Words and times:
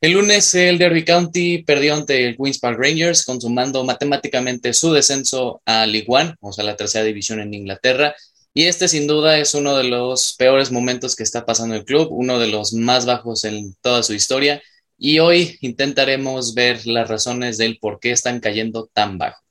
El 0.00 0.12
lunes 0.12 0.54
el 0.54 0.76
Derby 0.76 1.04
County 1.04 1.62
perdió 1.62 1.94
ante 1.94 2.26
el 2.26 2.36
Queens 2.36 2.58
Park 2.58 2.78
Rangers, 2.78 3.24
consumando 3.24 3.82
matemáticamente 3.82 4.74
su 4.74 4.92
descenso 4.92 5.62
a 5.64 5.86
League 5.86 6.06
One, 6.06 6.34
o 6.40 6.52
sea, 6.52 6.64
la 6.64 6.76
tercera 6.76 7.04
división 7.04 7.40
en 7.40 7.54
Inglaterra. 7.54 8.14
Y 8.52 8.64
este 8.64 8.88
sin 8.88 9.06
duda 9.06 9.38
es 9.38 9.54
uno 9.54 9.76
de 9.76 9.84
los 9.84 10.34
peores 10.36 10.70
momentos 10.70 11.16
que 11.16 11.22
está 11.22 11.46
pasando 11.46 11.74
el 11.74 11.84
club, 11.84 12.08
uno 12.10 12.38
de 12.38 12.48
los 12.48 12.74
más 12.74 13.06
bajos 13.06 13.44
en 13.44 13.74
toda 13.80 14.02
su 14.02 14.12
historia. 14.12 14.62
Y 14.98 15.18
hoy 15.18 15.56
intentaremos 15.62 16.54
ver 16.54 16.86
las 16.86 17.08
razones 17.08 17.56
del 17.56 17.78
por 17.78 17.98
qué 17.98 18.12
están 18.12 18.40
cayendo 18.40 18.90
tan 18.92 19.16
bajo. 19.16 19.45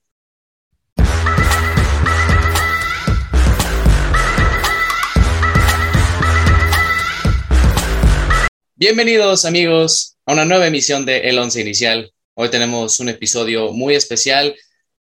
Bienvenidos 8.78 9.46
amigos 9.46 10.18
a 10.26 10.34
una 10.34 10.44
nueva 10.44 10.68
emisión 10.68 11.06
de 11.06 11.30
El 11.30 11.40
Once 11.40 11.62
Inicial. 11.62 12.12
Hoy 12.34 12.50
tenemos 12.50 13.00
un 13.00 13.08
episodio 13.08 13.72
muy 13.72 13.96
especial 13.96 14.54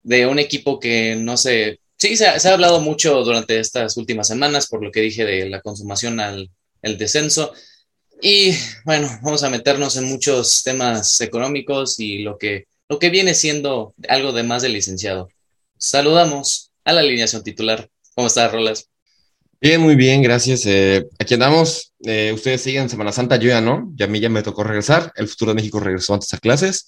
de 0.02 0.26
un 0.26 0.40
equipo 0.40 0.80
que 0.80 1.16
no 1.16 1.38
sé, 1.38 1.80
sí, 1.96 2.18
se 2.18 2.26
ha, 2.26 2.54
hablado 2.54 2.82
mucho 2.82 3.24
durante 3.24 3.60
estas 3.60 3.96
últimas 3.96 4.28
semanas 4.28 4.66
por 4.66 4.84
lo 4.84 4.92
que 4.92 5.02
dije 5.02 5.24
de 5.24 5.48
la 5.48 5.62
consumación 5.62 6.20
al 6.20 6.50
descenso. 6.82 7.54
Y 8.20 8.56
bueno, 8.86 9.08
vamos 9.22 9.44
a 9.44 9.52
meternos 9.52 9.98
en 9.98 10.06
muchos 10.06 10.64
temas 10.64 11.22
económicos 11.22 12.00
y 12.00 12.24
lo 12.24 12.40
que, 12.40 12.66
lo 12.88 12.98
que 12.98 13.12
viene 13.12 13.36
siendo 13.36 13.94
algo 14.08 14.32
de 14.32 14.42
más 14.42 14.64
de 14.64 14.70
licenciado. 14.70 15.30
Saludamos 15.78 16.72
a 16.86 16.94
la 16.94 17.02
alineación 17.02 17.44
titular. 17.44 17.88
¿Cómo 18.16 18.26
estás, 18.26 18.52
Rolas? 18.52 18.90
Bien, 19.62 19.82
muy 19.82 19.96
bien, 19.96 20.22
gracias. 20.22 20.66
Eh, 20.66 21.06
aquí 21.20 21.34
andamos. 21.34 21.92
Eh, 22.04 22.32
ustedes 22.34 22.62
siguen 22.62 22.90
Semana 22.90 23.12
Santa, 23.12 23.36
yo 23.36 23.50
ya 23.50 23.60
no. 23.60 23.92
Ya 23.96 24.06
a 24.06 24.08
mí 24.08 24.22
ya 24.22 24.30
me 24.30 24.42
tocó 24.42 24.64
regresar. 24.64 25.12
El 25.18 25.28
futuro 25.28 25.52
de 25.52 25.56
México 25.56 25.82
regresó 25.82 26.14
antes 26.14 26.34
a 26.34 26.38
clases. 26.38 26.88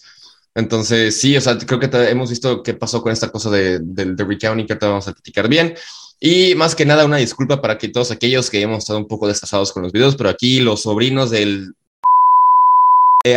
Entonces, 0.56 1.20
sí, 1.20 1.36
o 1.36 1.42
sea, 1.42 1.58
creo 1.58 1.80
que 1.82 1.90
hemos 2.10 2.30
visto 2.30 2.64
qué 2.64 2.74
pasó 2.74 3.02
con 3.02 3.12
esta 3.12 3.30
cosa 3.30 3.50
de, 3.50 3.80
del 3.80 4.16
Derby 4.16 4.38
County, 4.38 4.66
que 4.66 4.74
ahorita 4.74 4.88
vamos 4.88 5.08
a 5.10 5.12
platicar 5.12 5.50
bien. 5.50 5.76
Y 6.22 6.56
más 6.56 6.74
que 6.74 6.86
nada, 6.86 7.06
una 7.06 7.18
disculpa 7.18 7.62
para 7.62 7.78
que 7.78 7.90
todos 7.90 8.12
aquellos 8.12 8.50
que 8.50 8.62
hemos 8.62 8.80
estado 8.80 9.00
un 9.00 9.08
poco 9.08 9.28
descasados 9.28 9.74
con 9.74 9.84
los 9.84 9.92
videos, 9.92 10.16
pero 10.16 10.30
aquí 10.30 10.62
los 10.62 10.84
sobrinos 10.84 11.30
del 11.30 11.74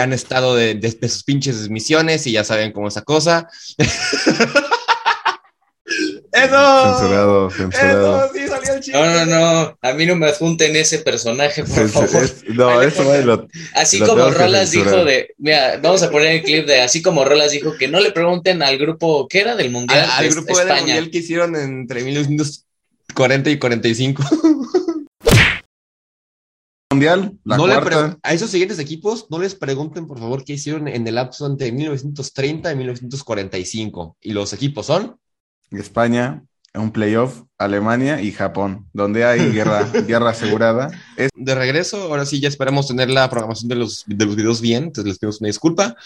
han 0.01 0.13
estado 0.13 0.55
de, 0.55 0.75
de 0.77 1.09
sus 1.09 1.25
pinches 1.25 1.69
misiones 1.69 2.27
y 2.27 2.33
ya 2.33 2.45
saben 2.45 2.73
cómo 2.73 2.87
es 2.89 2.95
esa 2.95 3.05
cosa. 3.05 3.49
¡Eso! 6.35 6.99
Censurado, 6.99 7.49
censurado. 7.51 8.31
sí 8.35 8.49
salió 8.49 8.75
el 8.75 8.83
No, 8.93 9.05
no, 9.05 9.27
no. 9.27 9.79
A 9.81 9.93
mí 9.93 10.05
no 10.05 10.17
me 10.17 10.27
adjunten 10.27 10.75
ese 10.75 10.99
personaje, 10.99 11.63
por 11.63 11.89
favor. 11.89 12.29
no, 12.49 12.83
eso 12.83 13.07
va 13.07 13.19
lo, 13.19 13.47
Así 13.73 14.01
como 14.01 14.29
Rolas 14.31 14.73
dijo 14.73 15.05
de. 15.05 15.33
Mira, 15.39 15.79
vamos 15.81 16.03
a 16.03 16.11
poner 16.11 16.33
el 16.33 16.43
clip 16.43 16.67
de. 16.67 16.81
Así 16.81 17.03
como 17.03 17.25
Rolas 17.25 17.53
dijo 17.53 17.75
que 17.79 17.87
no 17.87 18.01
le 18.01 18.11
pregunten 18.11 18.65
al 18.65 18.77
grupo. 18.79 19.29
¿Qué 19.29 19.43
era 19.43 19.55
del 19.55 19.71
Mundial? 19.71 20.09
Al, 20.11 20.29
grupo 20.29 20.59
del 20.59 20.77
Mundial 20.77 21.09
que 21.11 21.19
hicieron 21.19 21.55
entre 21.55 22.03
1940 22.03 23.51
y 23.51 23.59
45. 23.61 24.25
Mundial, 26.91 27.33
la 27.45 27.57
no 27.57 27.65
cuarta. 27.65 28.19
a 28.23 28.33
esos 28.33 28.51
siguientes 28.51 28.81
equipos 28.81 29.27
no 29.31 29.39
les 29.39 29.55
pregunten, 29.55 30.07
por 30.07 30.19
favor, 30.19 30.45
qué 30.45 30.55
hicieron 30.55 30.89
en 30.89 31.07
el 31.07 31.15
lapso 31.15 31.47
entre 31.47 31.71
1930 31.71 32.73
y 32.73 32.77
1945. 32.77 34.17
Y 34.21 34.33
los 34.33 34.53
equipos 34.53 34.87
son 34.87 35.17
España, 35.77 36.45
un 36.75 36.91
playoff, 36.91 37.43
Alemania 37.57 38.21
y 38.21 38.33
Japón, 38.33 38.89
donde 38.93 39.25
hay 39.25 39.53
guerra, 39.53 39.85
guerra 40.09 40.31
asegurada. 40.31 40.91
De 41.35 41.55
regreso, 41.55 42.03
ahora 42.03 42.27
sí 42.27 42.41
ya 42.41 42.49
esperamos 42.49 42.89
tener 42.89 43.11
la 43.11 43.31
programación 43.31 43.69
de 43.69 43.77
los, 43.77 44.05
de 44.07 44.25
los 44.25 44.35
videos 44.35 44.61
bien, 44.61 44.85
entonces 44.85 45.05
les 45.07 45.19
pedimos 45.19 45.41
una 45.41 45.49
disculpa. 45.49 45.97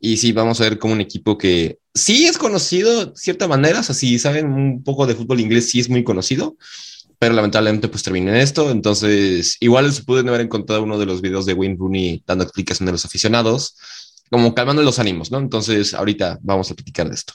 Y 0.00 0.16
sí, 0.16 0.32
vamos 0.32 0.60
a 0.60 0.64
ver 0.64 0.78
como 0.78 0.94
un 0.94 1.00
equipo 1.00 1.38
que 1.38 1.78
sí 1.94 2.26
es 2.26 2.38
conocido 2.38 3.06
de 3.06 3.12
cierta 3.16 3.46
manera, 3.46 3.80
o 3.80 3.82
sea, 3.82 3.94
si 3.94 4.18
saben 4.18 4.52
un 4.52 4.82
poco 4.82 5.06
de 5.06 5.14
fútbol 5.14 5.40
inglés, 5.40 5.70
sí 5.70 5.78
es 5.78 5.88
muy 5.88 6.02
conocido, 6.02 6.56
pero 7.18 7.34
lamentablemente 7.34 7.88
pues 7.88 8.02
terminé 8.02 8.30
en 8.30 8.36
esto. 8.38 8.70
Entonces, 8.70 9.56
igual 9.60 9.92
se 9.92 10.02
pueden 10.02 10.28
haber 10.28 10.40
encontrado 10.40 10.82
uno 10.82 10.98
de 10.98 11.06
los 11.06 11.20
videos 11.20 11.46
de 11.46 11.54
Wayne 11.54 11.76
Rooney 11.78 12.22
dando 12.26 12.44
explicación 12.44 12.86
de 12.86 12.92
los 12.92 13.04
aficionados, 13.04 13.76
como 14.30 14.54
calmando 14.54 14.82
los 14.82 14.98
ánimos, 14.98 15.30
¿no? 15.30 15.38
Entonces, 15.38 15.94
ahorita 15.94 16.40
vamos 16.42 16.68
a 16.70 16.74
platicar 16.74 17.08
de 17.08 17.14
esto. 17.14 17.34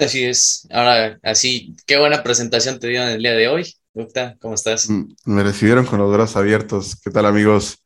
Así 0.00 0.24
es. 0.24 0.66
Ahora, 0.70 1.18
así, 1.22 1.76
qué 1.86 1.98
buena 1.98 2.22
presentación 2.22 2.78
te 2.80 2.88
dieron 2.88 3.08
el 3.08 3.22
día 3.22 3.32
de 3.32 3.48
hoy. 3.48 3.74
Docta, 3.92 4.34
¿cómo 4.40 4.54
estás? 4.54 4.88
Mm, 4.88 5.14
me 5.26 5.42
recibieron 5.42 5.84
con 5.84 5.98
los 5.98 6.10
brazos 6.10 6.36
abiertos. 6.36 6.96
¿Qué 7.04 7.10
tal, 7.10 7.26
amigos? 7.26 7.84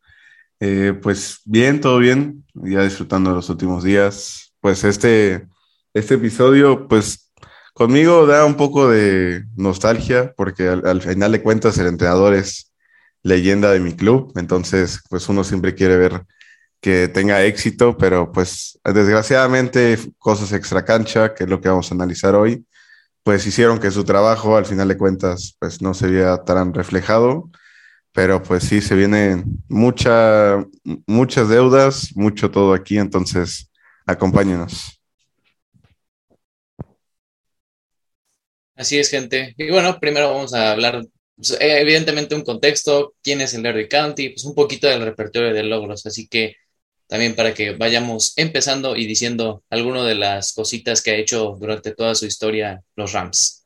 Eh, 0.60 0.94
pues 1.02 1.40
bien, 1.44 1.80
todo 1.80 1.98
bien. 1.98 2.44
Ya 2.54 2.82
disfrutando 2.82 3.30
de 3.30 3.36
los 3.36 3.48
últimos 3.50 3.82
días. 3.82 4.54
Pues 4.60 4.84
este, 4.84 5.48
este 5.92 6.14
episodio, 6.14 6.86
pues 6.86 7.32
conmigo 7.72 8.26
da 8.26 8.44
un 8.44 8.54
poco 8.54 8.88
de 8.88 9.44
nostalgia, 9.56 10.32
porque 10.36 10.68
al, 10.68 10.86
al 10.86 11.02
final 11.02 11.32
de 11.32 11.42
cuentas 11.42 11.76
el 11.78 11.88
entrenador 11.88 12.34
es 12.34 12.72
leyenda 13.24 13.72
de 13.72 13.80
mi 13.80 13.96
club. 13.96 14.32
Entonces, 14.36 15.00
pues 15.10 15.28
uno 15.28 15.42
siempre 15.42 15.74
quiere 15.74 15.96
ver 15.96 16.22
que 16.84 17.08
tenga 17.08 17.42
éxito, 17.42 17.96
pero 17.96 18.30
pues 18.30 18.78
desgraciadamente 18.84 19.96
cosas 20.18 20.52
extra 20.52 20.84
cancha, 20.84 21.32
que 21.32 21.44
es 21.44 21.48
lo 21.48 21.58
que 21.58 21.70
vamos 21.70 21.90
a 21.90 21.94
analizar 21.94 22.34
hoy, 22.34 22.66
pues 23.22 23.46
hicieron 23.46 23.80
que 23.80 23.90
su 23.90 24.04
trabajo 24.04 24.58
al 24.58 24.66
final 24.66 24.88
de 24.88 24.98
cuentas 24.98 25.56
pues 25.58 25.80
no 25.80 25.94
se 25.94 26.08
vea 26.08 26.44
tan 26.44 26.74
reflejado, 26.74 27.48
pero 28.12 28.42
pues 28.42 28.64
sí 28.64 28.82
se 28.82 28.94
vienen 28.96 29.44
mucha, 29.66 30.62
muchas 31.06 31.48
deudas, 31.48 32.10
mucho 32.16 32.50
todo 32.50 32.74
aquí, 32.74 32.98
entonces 32.98 33.70
acompáñenos. 34.04 35.00
Así 38.76 38.98
es, 38.98 39.08
gente. 39.08 39.54
Y 39.56 39.70
bueno, 39.70 39.98
primero 39.98 40.34
vamos 40.34 40.52
a 40.52 40.72
hablar, 40.72 41.02
pues, 41.34 41.56
evidentemente, 41.60 42.34
un 42.34 42.42
contexto, 42.42 43.14
quién 43.22 43.40
es 43.40 43.54
el 43.54 43.62
Derby 43.62 43.88
County, 43.88 44.30
pues 44.30 44.44
un 44.44 44.54
poquito 44.54 44.86
del 44.86 45.02
repertorio 45.02 45.54
de 45.54 45.62
logros. 45.62 46.04
Así 46.04 46.28
que 46.28 46.56
también 47.06 47.34
para 47.34 47.54
que 47.54 47.72
vayamos 47.72 48.32
empezando 48.36 48.96
y 48.96 49.06
diciendo 49.06 49.62
algunas 49.70 50.06
de 50.06 50.14
las 50.14 50.52
cositas 50.52 51.02
que 51.02 51.10
ha 51.10 51.16
hecho 51.16 51.56
durante 51.58 51.92
toda 51.94 52.14
su 52.14 52.26
historia 52.26 52.82
los 52.96 53.12
Rams. 53.12 53.64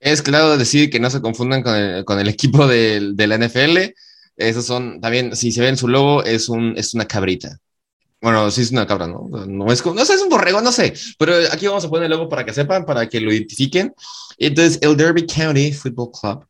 Es 0.00 0.20
claro 0.20 0.58
decir 0.58 0.90
que 0.90 1.00
no 1.00 1.08
se 1.08 1.22
confundan 1.22 1.62
con 1.62 2.18
el, 2.18 2.28
equipo 2.28 2.66
de, 2.66 3.14
la 3.16 3.38
NFL. 3.38 3.94
Esos 4.36 4.66
son 4.66 5.00
también, 5.00 5.34
si 5.34 5.50
se 5.50 5.62
ven 5.62 5.78
su 5.78 5.88
logo, 5.88 6.22
es, 6.22 6.48
un, 6.50 6.74
es 6.76 6.92
una 6.92 7.06
cabrita. 7.06 7.58
Bueno, 8.20 8.50
sí 8.50 8.62
es 8.62 8.70
una 8.70 8.86
cabra, 8.86 9.06
¿no? 9.06 9.28
No 9.46 9.72
es, 9.72 9.84
no 9.84 10.04
sé, 10.04 10.14
es 10.14 10.20
un 10.20 10.28
borrego, 10.28 10.60
no 10.60 10.72
sé. 10.72 10.92
Pero 11.18 11.34
aquí 11.50 11.66
vamos 11.66 11.84
a 11.84 11.88
poner 11.88 12.04
el 12.04 12.10
logo 12.10 12.28
para 12.28 12.44
que 12.44 12.52
sepan, 12.52 12.84
para 12.84 13.08
que 13.08 13.20
lo 13.20 13.32
identifiquen. 13.32 13.94
Entonces, 14.36 14.78
el 14.82 14.96
Derby 14.96 15.26
County 15.26 15.72
Football 15.72 16.10
Club 16.10 16.46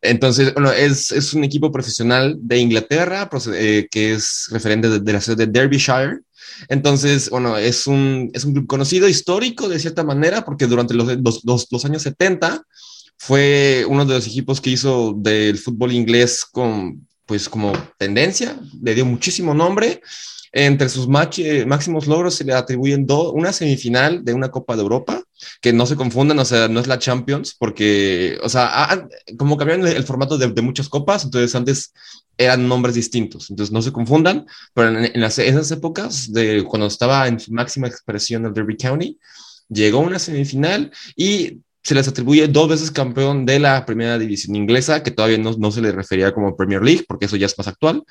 entonces, 0.00 0.52
bueno, 0.54 0.72
es, 0.72 1.12
es 1.12 1.34
un 1.34 1.44
equipo 1.44 1.70
profesional 1.70 2.36
de 2.40 2.58
Inglaterra 2.58 3.28
eh, 3.54 3.86
que 3.90 4.14
es 4.14 4.48
referente 4.50 4.88
de, 4.88 5.12
la 5.12 5.20
ciudad 5.20 5.38
de 5.38 5.46
Derbyshire. 5.46 6.20
Entonces, 6.68 7.30
bueno, 7.30 7.56
es 7.56 7.86
un, 7.86 8.30
es 8.32 8.44
un 8.44 8.52
club 8.52 8.66
conocido, 8.66 9.08
histórico 9.08 9.68
de 9.68 9.80
cierta 9.80 10.04
manera, 10.04 10.44
porque 10.44 10.66
durante 10.66 10.94
los, 10.94 11.08
los, 11.44 11.66
los, 11.70 11.84
años 11.84 12.02
70 12.02 12.62
fue 13.16 13.84
uno 13.88 14.04
de 14.04 14.14
los 14.14 14.26
equipos 14.26 14.60
que 14.60 14.70
hizo 14.70 15.14
del 15.16 15.58
fútbol 15.58 15.92
inglés 15.92 16.44
con, 16.44 17.06
pues, 17.26 17.48
como 17.48 17.72
tendencia, 17.98 18.58
le 18.82 18.94
dio 18.94 19.04
muchísimo 19.04 19.54
nombre. 19.54 20.00
Entre 20.56 20.88
sus 20.88 21.08
eh, 21.38 21.66
máximos 21.66 22.06
logros 22.06 22.36
se 22.36 22.44
le 22.44 22.54
atribuyen 22.54 23.08
una 23.32 23.52
semifinal 23.52 24.24
de 24.24 24.34
una 24.34 24.52
Copa 24.52 24.76
de 24.76 24.82
Europa 24.82 25.20
que 25.60 25.72
no 25.72 25.84
se 25.84 25.96
confundan, 25.96 26.38
o 26.38 26.44
sea, 26.44 26.68
no 26.68 26.78
es 26.78 26.86
la 26.86 27.00
Champions, 27.00 27.56
porque, 27.58 28.38
o 28.40 28.48
sea, 28.48 29.08
como 29.36 29.56
cambiaron 29.56 29.84
el, 29.84 30.04
formato 30.04 30.38
de, 30.38 30.62
muchas 30.62 30.88
copas, 30.88 31.24
entonces 31.24 31.52
antes 31.56 31.92
eran 32.38 32.68
nombres 32.68 32.94
distintos, 32.94 33.50
entonces 33.50 33.72
no 33.72 33.82
se 33.82 33.90
confundan, 33.90 34.46
pero 34.72 34.96
en, 34.96 35.24
esas 35.24 35.70
épocas, 35.72 36.32
de 36.32 36.62
cuando 36.62 36.86
estaba 36.86 37.26
en 37.26 37.38
máxima 37.50 37.88
expresión 37.88 38.46
el 38.46 38.54
Derby 38.54 38.76
County, 38.76 39.18
llegó 39.68 39.98
una 39.98 40.20
semifinal 40.20 40.92
y 41.16 41.58
se 41.84 41.94
les 41.94 42.08
atribuye 42.08 42.48
dos 42.48 42.68
veces 42.68 42.90
campeón 42.90 43.44
de 43.44 43.58
la 43.58 43.84
primera 43.84 44.18
división 44.18 44.56
inglesa, 44.56 45.02
que 45.02 45.10
todavía 45.10 45.38
no, 45.38 45.52
no 45.58 45.70
se 45.70 45.82
le 45.82 45.92
refería 45.92 46.32
como 46.32 46.56
Premier 46.56 46.82
League, 46.82 47.04
porque 47.06 47.26
eso 47.26 47.36
ya 47.36 47.46
es 47.46 47.56
más 47.58 47.68
actual. 47.68 48.02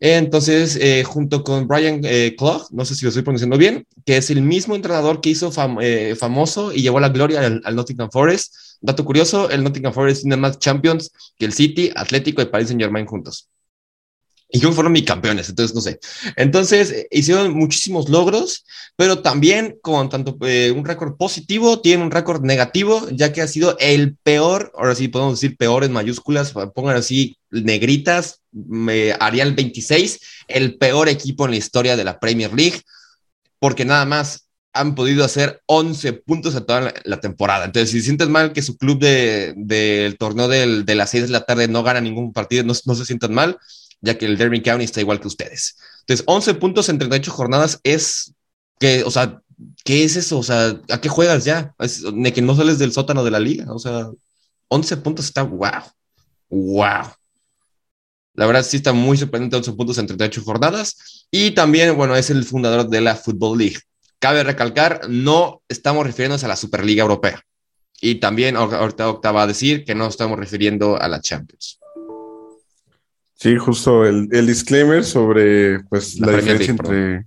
Entonces, 0.00 0.78
eh, 0.80 1.04
junto 1.04 1.44
con 1.44 1.68
Brian 1.68 2.00
eh, 2.04 2.34
Clough, 2.36 2.70
no 2.70 2.86
sé 2.86 2.94
si 2.94 3.04
lo 3.04 3.10
estoy 3.10 3.22
pronunciando 3.22 3.58
bien, 3.58 3.86
que 4.06 4.16
es 4.16 4.30
el 4.30 4.40
mismo 4.40 4.74
entrenador 4.74 5.20
que 5.20 5.28
hizo 5.28 5.52
eh, 5.82 6.16
famoso 6.18 6.72
y 6.72 6.80
llevó 6.80 6.98
la 7.00 7.10
gloria 7.10 7.40
al, 7.40 7.76
Nottingham 7.76 8.10
Forest. 8.10 8.54
Dato 8.80 9.04
curioso, 9.04 9.50
el 9.50 9.62
Nottingham 9.62 9.92
Forest 9.92 10.22
tiene 10.22 10.38
más 10.38 10.58
Champions 10.58 11.12
que 11.38 11.44
el 11.44 11.52
City, 11.52 11.90
Atlético 11.94 12.40
y 12.40 12.46
Paris 12.46 12.68
Saint 12.68 12.80
Germain 12.80 13.04
juntos. 13.04 13.50
Y 14.52 14.58
creo 14.58 14.70
que 14.70 14.74
fueron 14.74 14.92
bicampeones, 14.92 15.48
entonces 15.48 15.74
no 15.74 15.80
sé. 15.80 16.00
Entonces 16.36 16.90
eh, 16.90 17.08
hicieron 17.10 17.52
muchísimos 17.54 18.08
logros, 18.08 18.64
pero 18.96 19.20
también 19.20 19.78
con 19.80 20.08
tanto 20.08 20.36
eh, 20.42 20.72
un 20.76 20.84
récord 20.84 21.16
positivo, 21.16 21.80
tienen 21.80 22.04
un 22.04 22.10
récord 22.10 22.42
negativo, 22.42 23.08
ya 23.10 23.32
que 23.32 23.42
ha 23.42 23.48
sido 23.48 23.76
el 23.78 24.16
peor, 24.22 24.72
ahora 24.76 24.94
sí 24.94 25.08
podemos 25.08 25.40
decir 25.40 25.56
peor 25.56 25.84
en 25.84 25.92
mayúsculas, 25.92 26.52
pongan 26.74 26.96
así 26.96 27.36
negritas, 27.50 28.40
me 28.52 29.12
haría 29.20 29.44
el 29.44 29.54
26, 29.54 30.20
el 30.48 30.78
peor 30.78 31.08
equipo 31.08 31.44
en 31.44 31.52
la 31.52 31.56
historia 31.56 31.96
de 31.96 32.04
la 32.04 32.18
Premier 32.18 32.52
League, 32.52 32.80
porque 33.60 33.84
nada 33.84 34.04
más 34.04 34.48
han 34.72 34.94
podido 34.94 35.24
hacer 35.24 35.62
11 35.66 36.12
puntos 36.12 36.54
en 36.54 36.64
toda 36.64 36.94
la, 37.04 37.20
temporada. 37.20 37.64
Entonces, 37.64 37.90
si 37.90 38.02
sientes 38.02 38.28
mal 38.28 38.52
que 38.52 38.62
su 38.62 38.76
club 38.76 39.00
del 39.00 39.54
de, 39.56 40.16
torneo 40.16 40.46
de 40.46 40.94
las 40.94 41.10
6 41.10 41.24
de 41.24 41.30
la 41.30 41.44
tarde 41.44 41.66
no 41.66 41.82
gana 41.82 42.00
ningún 42.00 42.32
partido, 42.32 42.62
no, 42.62 42.72
no 42.84 42.94
se 42.94 43.04
sientan 43.04 43.34
mal 43.34 43.58
ya 44.00 44.16
que 44.16 44.26
el 44.26 44.36
Derby 44.36 44.62
County 44.62 44.84
está 44.84 45.00
igual 45.00 45.20
que 45.20 45.28
ustedes. 45.28 45.76
Entonces, 46.00 46.24
11 46.26 46.54
puntos 46.54 46.88
en 46.88 46.98
38 46.98 47.30
jornadas 47.30 47.80
es 47.82 48.34
que, 48.78 49.04
o 49.04 49.10
sea, 49.10 49.40
¿qué 49.84 50.04
es 50.04 50.16
eso? 50.16 50.38
O 50.38 50.42
sea, 50.42 50.80
¿a 50.90 51.00
qué 51.00 51.08
juegas 51.08 51.44
ya? 51.44 51.74
Es 51.78 52.02
no 52.02 52.56
sales 52.56 52.78
del 52.78 52.92
sótano 52.92 53.24
de 53.24 53.30
la 53.30 53.40
liga. 53.40 53.72
O 53.72 53.78
sea, 53.78 54.08
11 54.68 54.96
puntos 54.98 55.26
está 55.26 55.42
wow. 55.42 55.82
Wow. 56.48 57.12
La 58.34 58.46
verdad 58.46 58.62
sí 58.62 58.78
está 58.78 58.92
muy 58.92 59.16
sorprendente 59.16 59.56
11 59.56 59.72
puntos 59.72 59.98
en 59.98 60.06
38 60.06 60.42
jornadas. 60.42 61.26
Y 61.30 61.52
también, 61.52 61.96
bueno, 61.96 62.16
es 62.16 62.30
el 62.30 62.44
fundador 62.44 62.88
de 62.88 63.00
la 63.00 63.16
Football 63.16 63.58
League. 63.58 63.78
Cabe 64.18 64.42
recalcar, 64.44 65.08
no 65.08 65.62
estamos 65.68 66.06
refiriéndonos 66.06 66.44
a 66.44 66.48
la 66.48 66.56
Superliga 66.56 67.02
Europea. 67.02 67.42
Y 68.00 68.16
también 68.16 68.56
ahorita 68.56 69.08
Octava 69.08 69.42
a 69.42 69.46
decir 69.46 69.84
que 69.84 69.94
no 69.94 70.06
estamos 70.06 70.38
refiriendo 70.38 71.00
a 71.00 71.08
la 71.08 71.20
Champions. 71.20 71.79
Sí, 73.40 73.56
justo 73.56 74.04
el, 74.04 74.28
disclaimer 74.46 75.02
sobre 75.02 75.80
pues, 75.84 76.20
la, 76.20 76.36
diferencia 76.36 76.72
entre 76.72 77.26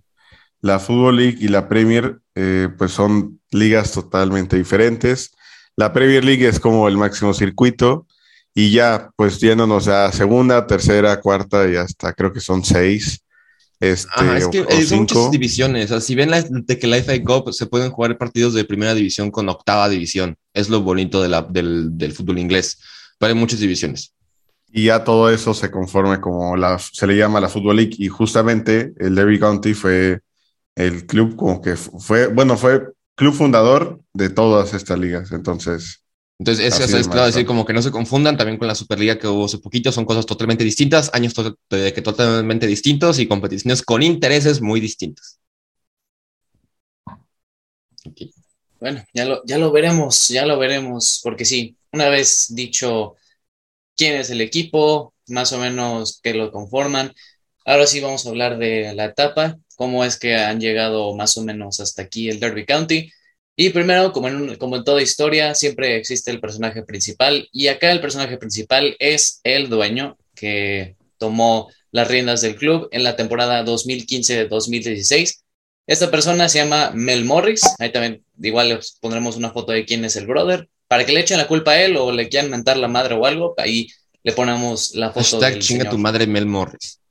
la 0.62 0.78
Football 0.78 1.18
League 1.18 1.38
y 1.42 1.48
la 1.48 1.68
Premier, 1.68 2.20
eh, 2.36 2.70
pues 2.78 2.92
son 2.92 3.42
ligas 3.50 3.94
totalmente 3.94 4.56
diferentes. 4.56 5.32
La 5.76 5.92
Premier 5.92 6.24
League 6.24 6.48
es 6.48 6.60
como 6.60 6.88
el 6.88 6.98
máximo 6.98 7.34
circuito 7.34 8.06
y 8.54 8.70
ya, 8.70 9.10
pues 9.16 9.40
yéndonos 9.40 9.88
a 9.88 10.12
segunda, 10.12 10.68
tercera, 10.68 11.20
cuarta 11.20 11.68
y 11.68 11.78
hasta 11.78 12.14
creo 12.14 12.32
que 12.32 12.42
son 12.42 12.64
seis. 12.64 13.24
Este, 13.80 14.38
es 14.38 14.48
que 14.50 14.66
hay 14.70 14.86
muchas 14.96 15.32
divisiones. 15.32 15.92
si 16.06 16.14
ven 16.14 16.30
de 16.48 16.78
que 16.78 16.86
la 16.86 16.98
FA 16.98 17.20
Cup 17.24 17.52
se 17.54 17.66
pueden 17.66 17.90
jugar 17.90 18.20
partidos 18.20 18.54
de 18.54 18.66
primera 18.66 18.94
división 18.94 19.32
con 19.32 19.50
octava 19.50 19.90
división. 19.90 20.38
Es 20.54 20.70
lo 20.70 20.82
bonito 20.82 21.24
de 21.24 21.30
la, 21.30 21.42
del, 21.42 21.98
del 21.98 22.14
fútbol 22.14 22.38
inglés. 22.38 22.78
Pero 23.18 23.34
hay 23.34 23.40
muchas 23.40 23.60
divisiones 23.60 24.14
y 24.76 24.86
ya 24.86 25.04
todo 25.04 25.30
eso 25.30 25.54
se 25.54 25.70
conforme 25.70 26.20
como 26.20 26.58
la, 26.58 26.80
se 26.80 27.06
le 27.06 27.16
llama 27.16 27.40
la 27.40 27.48
Football 27.48 27.76
League 27.76 27.96
y 28.00 28.08
justamente 28.08 28.94
el 28.98 29.14
Derby 29.14 29.40
County 29.40 29.76
fue 29.76 30.22
el 30.76 31.06
club 31.06 31.36
como 31.36 31.62
que 31.62 31.76
fue, 31.76 32.26
bueno, 32.26 32.58
fue 32.58 32.82
club 33.14 33.36
fundador 33.36 34.02
de 34.14 34.32
todas 34.32 34.74
estas 34.74 34.98
ligas, 34.98 35.32
entonces... 35.32 36.00
Entonces, 36.40 36.74
eso 36.74 36.98
es 36.98 37.08
claro 37.08 37.28
decir, 37.28 37.46
como 37.46 37.64
que 37.64 37.74
no 37.74 37.84
se 37.84 37.92
confundan 37.92 38.36
también 38.36 38.58
con 38.58 38.68
la 38.68 38.74
Superliga 38.74 39.20
que 39.20 39.28
hubo 39.28 39.46
hace 39.46 39.60
poquito, 39.60 39.92
son 39.92 40.06
cosas 40.06 40.26
totalmente 40.26 40.64
distintas, 40.64 41.12
años 41.14 41.36
que 41.70 42.02
totalmente 42.02 42.66
distintos 42.66 43.20
y 43.20 43.28
competiciones 43.28 43.84
con 43.84 44.02
intereses 44.02 44.60
muy 44.60 44.80
distintos. 44.80 45.38
Bueno, 48.80 49.06
ya 49.14 49.26
lo, 49.26 49.46
ya 49.46 49.60
lo 49.60 49.72
veremos, 49.72 50.30
ya 50.30 50.48
lo 50.48 50.58
veremos, 50.58 51.22
porque 51.24 51.46
sí, 51.46 51.78
una 51.92 52.10
vez 52.10 52.48
dicho 52.50 53.16
quién 53.96 54.16
es 54.16 54.30
el 54.30 54.42
equipo, 54.42 55.14
más 55.28 55.54
o 55.54 55.60
menos 55.60 56.20
qué 56.22 56.34
lo 56.34 56.52
conforman. 56.52 57.14
Ahora 57.66 57.88
sí 57.88 58.02
vamos 58.02 58.26
a 58.26 58.30
hablar 58.30 58.58
de 58.58 58.94
la 58.94 59.06
etapa, 59.06 59.58
cómo 59.76 60.04
es 60.04 60.18
que 60.20 60.36
han 60.36 60.60
llegado 60.60 61.16
más 61.16 61.38
o 61.38 61.44
menos 61.44 61.80
hasta 61.80 62.04
aquí 62.04 62.30
el 62.30 62.40
Derby 62.40 62.66
County. 62.66 63.10
Y 63.56 63.70
primero, 63.70 64.12
como 64.12 64.28
en, 64.28 64.56
como 64.58 64.78
en 64.78 64.84
toda 64.84 65.02
historia, 65.02 65.54
siempre 65.56 65.96
existe 65.98 66.32
el 66.32 66.40
personaje 66.40 66.84
principal 66.84 67.48
y 67.52 67.68
acá 67.68 67.92
el 67.92 68.02
personaje 68.02 68.38
principal 68.38 68.96
es 69.00 69.40
el 69.44 69.70
dueño 69.70 70.18
que 70.36 70.96
tomó 71.18 71.70
las 71.92 72.08
riendas 72.08 72.42
del 72.42 72.56
club 72.56 72.90
en 72.92 73.04
la 73.04 73.16
temporada 73.16 73.64
2015-2016. 73.64 75.44
Esta 75.86 76.10
persona 76.10 76.50
se 76.50 76.60
llama 76.60 76.92
Mel 76.94 77.26
Morris. 77.26 77.62
Ahí 77.80 77.92
también 77.92 78.26
igual 78.42 78.70
les 78.70 78.98
pondremos 79.00 79.38
una 79.38 79.52
foto 79.52 79.72
de 79.72 79.86
quién 79.86 80.04
es 80.04 80.16
el 80.16 80.28
brother 80.28 80.68
para 80.94 81.08
que 81.08 81.12
le 81.12 81.22
echen 81.22 81.40
la 81.40 81.48
culpa 81.48 81.72
a 81.72 81.82
él 81.82 81.98
o 81.98 82.12
le 82.12 82.30
quieran 82.30 82.52
mentar 82.52 82.78
la 82.78 82.88
madre 82.88 83.16
o 83.16 83.26
algo, 83.26 83.56
ahí 83.58 83.88
le 84.22 84.32
ponemos 84.32 84.94
la 84.94 85.08
foto. 85.08 85.40
Hashtag 85.40 85.58
chinga 85.58 85.90
tu 85.90 85.98
madre 85.98 86.28
Mel 86.28 86.46
Morris. 86.46 87.02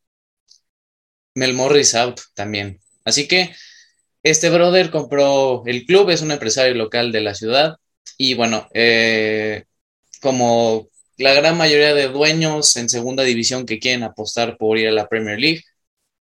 Mel 1.34 1.52
Morris 1.52 1.96
out 1.96 2.20
también. 2.32 2.80
Así 3.04 3.26
que 3.26 3.52
este 4.22 4.50
brother 4.50 4.92
compró 4.92 5.64
el 5.66 5.84
club, 5.84 6.10
es 6.10 6.22
un 6.22 6.30
empresario 6.30 6.76
local 6.76 7.10
de 7.10 7.22
la 7.22 7.34
ciudad 7.34 7.74
y 8.16 8.34
bueno, 8.34 8.68
eh, 8.72 9.64
como 10.20 10.86
la 11.16 11.34
gran 11.34 11.56
mayoría 11.56 11.92
de 11.92 12.06
dueños 12.06 12.76
en 12.76 12.88
segunda 12.88 13.24
división 13.24 13.66
que 13.66 13.80
quieren 13.80 14.04
apostar 14.04 14.58
por 14.58 14.78
ir 14.78 14.86
a 14.86 14.92
la 14.92 15.08
Premier 15.08 15.40
League, 15.40 15.64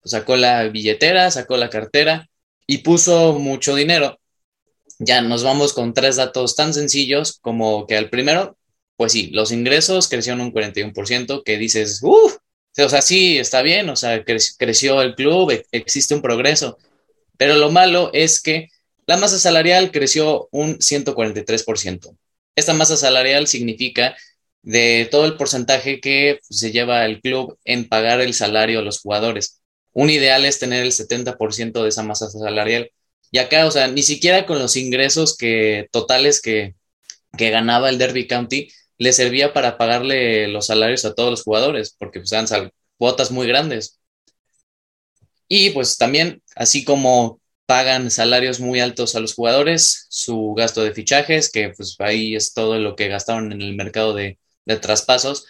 pues 0.00 0.12
sacó 0.12 0.36
la 0.36 0.62
billetera, 0.68 1.28
sacó 1.32 1.56
la 1.56 1.70
cartera 1.70 2.28
y 2.68 2.78
puso 2.78 3.32
mucho 3.32 3.74
dinero 3.74 4.20
ya 4.98 5.20
nos 5.22 5.42
vamos 5.42 5.72
con 5.72 5.94
tres 5.94 6.16
datos 6.16 6.56
tan 6.56 6.74
sencillos 6.74 7.38
como 7.40 7.86
que 7.86 7.96
al 7.96 8.10
primero, 8.10 8.56
pues 8.96 9.12
sí, 9.12 9.28
los 9.32 9.52
ingresos 9.52 10.08
crecieron 10.08 10.40
un 10.40 10.52
41%, 10.52 11.42
que 11.44 11.56
dices, 11.58 12.00
uff, 12.02 12.36
o 12.76 12.88
sea, 12.88 13.02
sí, 13.02 13.38
está 13.38 13.62
bien, 13.62 13.88
o 13.88 13.96
sea, 13.96 14.24
creció 14.24 15.02
el 15.02 15.14
club, 15.14 15.50
e-, 15.50 15.66
existe 15.72 16.14
un 16.14 16.22
progreso, 16.22 16.78
pero 17.36 17.54
lo 17.56 17.70
malo 17.70 18.10
es 18.12 18.40
que 18.40 18.68
la 19.06 19.16
masa 19.16 19.38
salarial 19.38 19.90
creció 19.90 20.48
un 20.52 20.78
143%. 20.78 22.16
Esta 22.56 22.74
masa 22.74 22.96
salarial 22.96 23.46
significa 23.46 24.16
de 24.62 25.08
todo 25.10 25.24
el 25.24 25.36
porcentaje 25.36 26.00
que 26.00 26.40
se 26.42 26.72
lleva 26.72 27.06
el 27.06 27.20
club 27.20 27.56
en 27.64 27.88
pagar 27.88 28.20
el 28.20 28.34
salario 28.34 28.80
a 28.80 28.82
los 28.82 29.00
jugadores. 29.00 29.62
Un 29.92 30.10
ideal 30.10 30.44
es 30.44 30.58
tener 30.58 30.84
el 30.84 30.92
70% 30.92 31.82
de 31.82 31.88
esa 31.88 32.02
masa 32.02 32.28
salarial. 32.28 32.90
Y 33.30 33.38
acá, 33.38 33.66
o 33.66 33.70
sea, 33.70 33.88
ni 33.88 34.02
siquiera 34.02 34.46
con 34.46 34.58
los 34.58 34.76
ingresos 34.76 35.36
que, 35.36 35.88
totales 35.92 36.40
que, 36.40 36.74
que 37.36 37.50
ganaba 37.50 37.90
el 37.90 37.98
Derby 37.98 38.26
County, 38.26 38.68
le 38.98 39.12
servía 39.12 39.52
para 39.52 39.78
pagarle 39.78 40.48
los 40.48 40.66
salarios 40.66 41.04
a 41.04 41.14
todos 41.14 41.30
los 41.30 41.42
jugadores, 41.42 41.94
porque 41.98 42.20
pues 42.20 42.32
eran 42.32 42.72
cuotas 42.98 43.30
muy 43.30 43.46
grandes. 43.46 44.00
Y 45.48 45.70
pues 45.70 45.96
también, 45.96 46.42
así 46.56 46.84
como 46.84 47.40
pagan 47.66 48.10
salarios 48.10 48.60
muy 48.60 48.80
altos 48.80 49.14
a 49.14 49.20
los 49.20 49.34
jugadores, 49.34 50.06
su 50.10 50.54
gasto 50.56 50.82
de 50.82 50.92
fichajes, 50.92 51.50
que 51.50 51.70
pues 51.70 51.96
ahí 51.98 52.34
es 52.34 52.54
todo 52.54 52.78
lo 52.78 52.96
que 52.96 53.08
gastaron 53.08 53.52
en 53.52 53.62
el 53.62 53.74
mercado 53.76 54.14
de, 54.14 54.38
de 54.64 54.76
traspasos, 54.76 55.46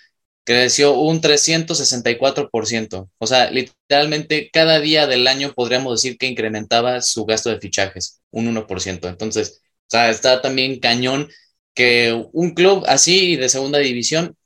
creció 0.48 0.94
un 0.94 1.20
364%. 1.20 3.10
O 3.18 3.26
sea, 3.26 3.50
literalmente 3.50 4.48
cada 4.50 4.80
día 4.80 5.06
del 5.06 5.26
año 5.26 5.52
podríamos 5.52 6.00
decir 6.00 6.16
que 6.16 6.26
incrementaba 6.26 7.02
su 7.02 7.26
gasto 7.26 7.50
de 7.50 7.60
fichajes, 7.60 8.22
un 8.30 8.46
1%. 8.46 9.08
Entonces, 9.10 9.60
o 9.60 9.90
sea, 9.90 10.08
está 10.08 10.40
también 10.40 10.80
cañón 10.80 11.28
que 11.74 12.28
un 12.32 12.54
club 12.54 12.82
así 12.86 13.36
de 13.36 13.50
segunda 13.50 13.78
división 13.78 14.36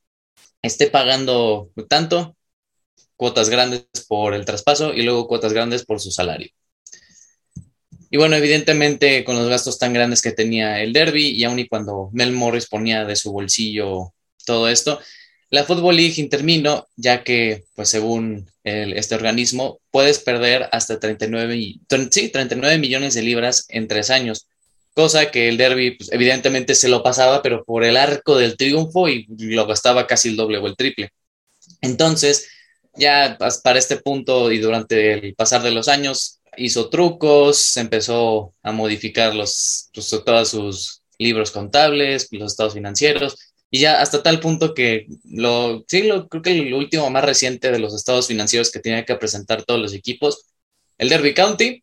esté 0.60 0.88
pagando 0.88 1.70
tanto, 1.88 2.36
cuotas 3.14 3.48
grandes 3.48 3.86
por 4.08 4.34
el 4.34 4.44
traspaso 4.44 4.92
y 4.94 5.02
luego 5.02 5.28
cuotas 5.28 5.52
grandes 5.52 5.84
por 5.84 6.00
su 6.00 6.10
salario. 6.10 6.50
Y 8.10 8.16
bueno, 8.16 8.34
evidentemente 8.34 9.22
con 9.22 9.36
los 9.36 9.48
gastos 9.48 9.78
tan 9.78 9.92
grandes 9.92 10.20
que 10.20 10.32
tenía 10.32 10.82
el 10.82 10.92
derby 10.92 11.28
y 11.28 11.44
aun 11.44 11.60
y 11.60 11.68
cuando 11.68 12.10
Mel 12.12 12.32
Morris 12.32 12.66
ponía 12.66 13.04
de 13.04 13.14
su 13.14 13.30
bolsillo 13.30 14.12
todo 14.44 14.68
esto, 14.68 14.98
la 15.52 15.64
Football 15.64 15.96
League 15.96 16.14
intervino, 16.16 16.88
ya 16.96 17.22
que, 17.22 17.64
pues 17.74 17.90
según 17.90 18.50
este 18.64 19.14
organismo, 19.14 19.80
puedes 19.90 20.18
perder 20.18 20.66
hasta 20.72 20.98
39, 20.98 21.80
39 21.86 22.78
millones 22.78 23.12
de 23.12 23.20
libras 23.20 23.66
en 23.68 23.86
tres 23.86 24.08
años, 24.08 24.46
cosa 24.94 25.30
que 25.30 25.50
el 25.50 25.58
Derby, 25.58 25.90
pues, 25.90 26.10
evidentemente 26.10 26.74
se 26.74 26.88
lo 26.88 27.02
pasaba, 27.02 27.42
pero 27.42 27.64
por 27.64 27.84
el 27.84 27.98
arco 27.98 28.38
del 28.38 28.56
triunfo 28.56 29.10
y 29.10 29.26
lo 29.28 29.66
gastaba 29.66 30.06
casi 30.06 30.30
el 30.30 30.36
doble 30.36 30.56
o 30.56 30.66
el 30.66 30.74
triple. 30.74 31.10
Entonces, 31.82 32.48
ya 32.94 33.36
para 33.62 33.78
este 33.78 33.98
punto 33.98 34.50
y 34.50 34.58
durante 34.58 35.12
el 35.12 35.34
pasar 35.34 35.62
de 35.62 35.72
los 35.72 35.88
años, 35.88 36.40
hizo 36.56 36.88
trucos, 36.88 37.76
empezó 37.76 38.54
a 38.62 38.72
modificar 38.72 39.34
pues, 39.34 39.90
todos 40.24 40.48
sus 40.48 41.02
libros 41.18 41.50
contables, 41.50 42.28
los 42.30 42.52
estados 42.52 42.72
financieros, 42.72 43.36
y 43.74 43.80
ya 43.80 44.02
hasta 44.02 44.22
tal 44.22 44.38
punto 44.38 44.74
que 44.74 45.06
lo, 45.24 45.82
sí, 45.88 46.02
lo, 46.02 46.28
creo 46.28 46.42
que 46.42 46.52
el 46.52 46.74
último 46.74 47.08
más 47.08 47.24
reciente 47.24 47.72
de 47.72 47.78
los 47.78 47.94
estados 47.94 48.26
financieros 48.26 48.70
que 48.70 48.80
tenía 48.80 49.06
que 49.06 49.16
presentar 49.16 49.62
todos 49.62 49.80
los 49.80 49.94
equipos, 49.94 50.44
el 50.98 51.08
Derby 51.08 51.32
County, 51.32 51.82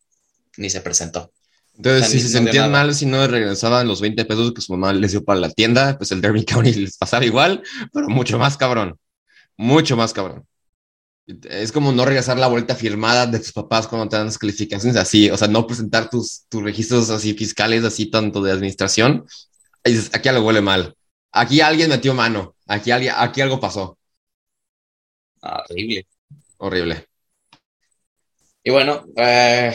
ni 0.56 0.70
se 0.70 0.82
presentó. 0.82 1.32
Entonces, 1.74 2.08
si 2.08 2.20
se 2.20 2.28
sentían 2.28 2.70
mal 2.70 2.94
si 2.94 3.06
no 3.06 3.26
regresaban 3.26 3.88
los 3.88 4.00
20 4.00 4.24
pesos 4.24 4.54
que 4.54 4.60
su 4.60 4.70
mamá 4.72 4.92
les 4.92 5.10
dio 5.10 5.24
para 5.24 5.40
la 5.40 5.50
tienda, 5.50 5.98
pues 5.98 6.12
el 6.12 6.20
Derby 6.20 6.44
County 6.44 6.72
les 6.74 6.96
pasaba 6.96 7.24
igual, 7.24 7.60
pero 7.92 8.08
mucho 8.08 8.38
más 8.38 8.56
cabrón. 8.56 8.96
Mucho 9.56 9.96
más 9.96 10.12
cabrón. 10.12 10.46
Es 11.26 11.72
como 11.72 11.90
no 11.90 12.04
regresar 12.04 12.38
la 12.38 12.46
vuelta 12.46 12.76
firmada 12.76 13.26
de 13.26 13.40
tus 13.40 13.52
papás 13.52 13.88
cuando 13.88 14.08
te 14.08 14.16
dan 14.16 14.26
las 14.26 14.38
calificaciones 14.38 14.96
así, 14.96 15.28
o 15.28 15.36
sea, 15.36 15.48
no 15.48 15.66
presentar 15.66 16.08
tus, 16.08 16.44
tus 16.48 16.62
registros 16.62 17.10
así 17.10 17.34
fiscales, 17.34 17.82
así 17.82 18.06
tanto 18.06 18.40
de 18.42 18.52
administración. 18.52 19.24
Y 19.84 19.90
dices, 19.90 20.10
aquí 20.12 20.28
algo 20.28 20.46
huele 20.46 20.60
mal. 20.60 20.94
Aquí 21.32 21.60
alguien 21.60 21.90
metió 21.90 22.14
mano. 22.14 22.56
Aquí, 22.66 22.90
alguien, 22.90 23.14
aquí 23.16 23.40
algo 23.40 23.60
pasó. 23.60 23.98
Horrible. 25.42 26.06
Horrible. 26.58 27.06
Y 28.62 28.70
bueno, 28.70 29.06
eh, 29.16 29.74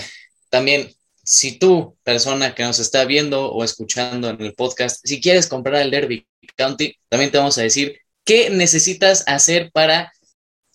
también, 0.50 0.94
si 1.24 1.58
tú, 1.58 1.98
persona 2.04 2.54
que 2.54 2.64
nos 2.64 2.80
está 2.80 3.06
viendo 3.06 3.52
o 3.52 3.64
escuchando 3.64 4.30
en 4.30 4.42
el 4.42 4.54
podcast, 4.54 5.02
si 5.04 5.20
quieres 5.20 5.48
comprar 5.48 5.82
el 5.82 5.92
Derby 5.92 6.28
County, 6.56 6.96
también 7.10 7.32
te 7.32 7.38
vamos 7.38 7.58
a 7.58 7.64
decir 7.64 8.00
qué 8.24 8.50
necesitas 8.50 9.24
hacer 9.28 9.72
para 9.72 10.14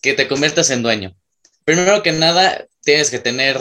que 0.02 0.14
te 0.14 0.26
conviertas 0.26 0.70
en 0.70 0.82
dueño. 0.82 1.14
Primero 1.64 2.02
que 2.02 2.12
nada, 2.12 2.66
tienes 2.82 3.10
que 3.10 3.18
tener 3.18 3.60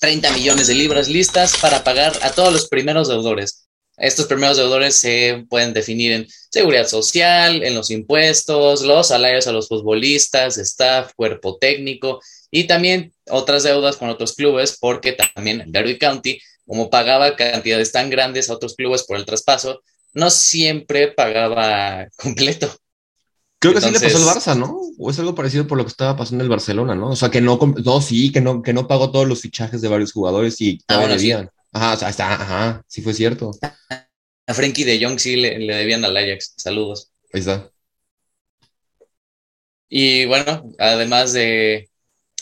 30 0.00 0.32
millones 0.32 0.66
de 0.66 0.74
libras 0.74 1.08
listas 1.08 1.56
para 1.56 1.82
pagar 1.82 2.12
a 2.22 2.30
todos 2.32 2.52
los 2.52 2.68
primeros 2.68 3.08
deudores. 3.08 3.65
Estos 3.96 4.26
primeros 4.26 4.56
deudores 4.56 4.96
se 4.96 5.46
pueden 5.48 5.72
definir 5.72 6.12
en 6.12 6.26
seguridad 6.50 6.86
social, 6.86 7.62
en 7.62 7.74
los 7.74 7.90
impuestos, 7.90 8.82
los 8.82 9.08
salarios 9.08 9.46
a 9.46 9.52
los 9.52 9.68
futbolistas, 9.68 10.58
staff, 10.58 11.12
cuerpo 11.16 11.56
técnico 11.58 12.20
y 12.50 12.64
también 12.64 13.12
otras 13.30 13.62
deudas 13.62 13.96
con 13.96 14.08
otros 14.10 14.34
clubes, 14.34 14.76
porque 14.78 15.16
también 15.34 15.64
Derby 15.68 15.98
County, 15.98 16.40
como 16.66 16.90
pagaba 16.90 17.36
cantidades 17.36 17.92
tan 17.92 18.10
grandes 18.10 18.50
a 18.50 18.54
otros 18.54 18.74
clubes 18.74 19.04
por 19.04 19.16
el 19.16 19.24
traspaso, 19.24 19.82
no 20.12 20.30
siempre 20.30 21.08
pagaba 21.08 22.08
completo. 22.16 22.70
Creo 23.58 23.72
que 23.72 23.80
sí 23.80 23.90
le 23.90 23.98
pasó 23.98 24.18
al 24.18 24.36
Barça, 24.36 24.56
¿no? 24.56 24.78
O 24.98 25.10
es 25.10 25.18
algo 25.18 25.34
parecido 25.34 25.66
por 25.66 25.78
lo 25.78 25.84
que 25.84 25.90
estaba 25.90 26.16
pasando 26.16 26.42
en 26.42 26.46
el 26.46 26.50
Barcelona, 26.50 26.94
¿no? 26.94 27.10
O 27.10 27.16
sea, 27.16 27.30
que 27.30 27.40
no, 27.40 27.58
no 27.58 28.00
sí, 28.02 28.30
que 28.30 28.40
no, 28.42 28.62
que 28.62 28.74
no 28.74 28.86
pagó 28.86 29.10
todos 29.10 29.26
los 29.26 29.40
fichajes 29.40 29.80
de 29.80 29.88
varios 29.88 30.12
jugadores 30.12 30.60
y 30.60 30.78
Ah, 30.88 30.98
bueno. 30.98 31.50
Ajá, 31.72 31.94
o 31.94 31.96
sea, 31.96 32.08
está, 32.08 32.34
ajá, 32.34 32.82
sí 32.86 33.02
fue 33.02 33.12
cierto. 33.12 33.50
A 34.46 34.54
Frankie 34.54 34.84
de 34.84 35.04
Jong 35.04 35.18
sí 35.18 35.36
le, 35.36 35.58
le 35.58 35.74
debían 35.74 36.04
al 36.04 36.16
Ajax. 36.16 36.54
Saludos. 36.56 37.10
Ahí 37.32 37.40
está. 37.40 37.70
Y 39.88 40.26
bueno, 40.26 40.70
además 40.78 41.32
de, 41.32 41.88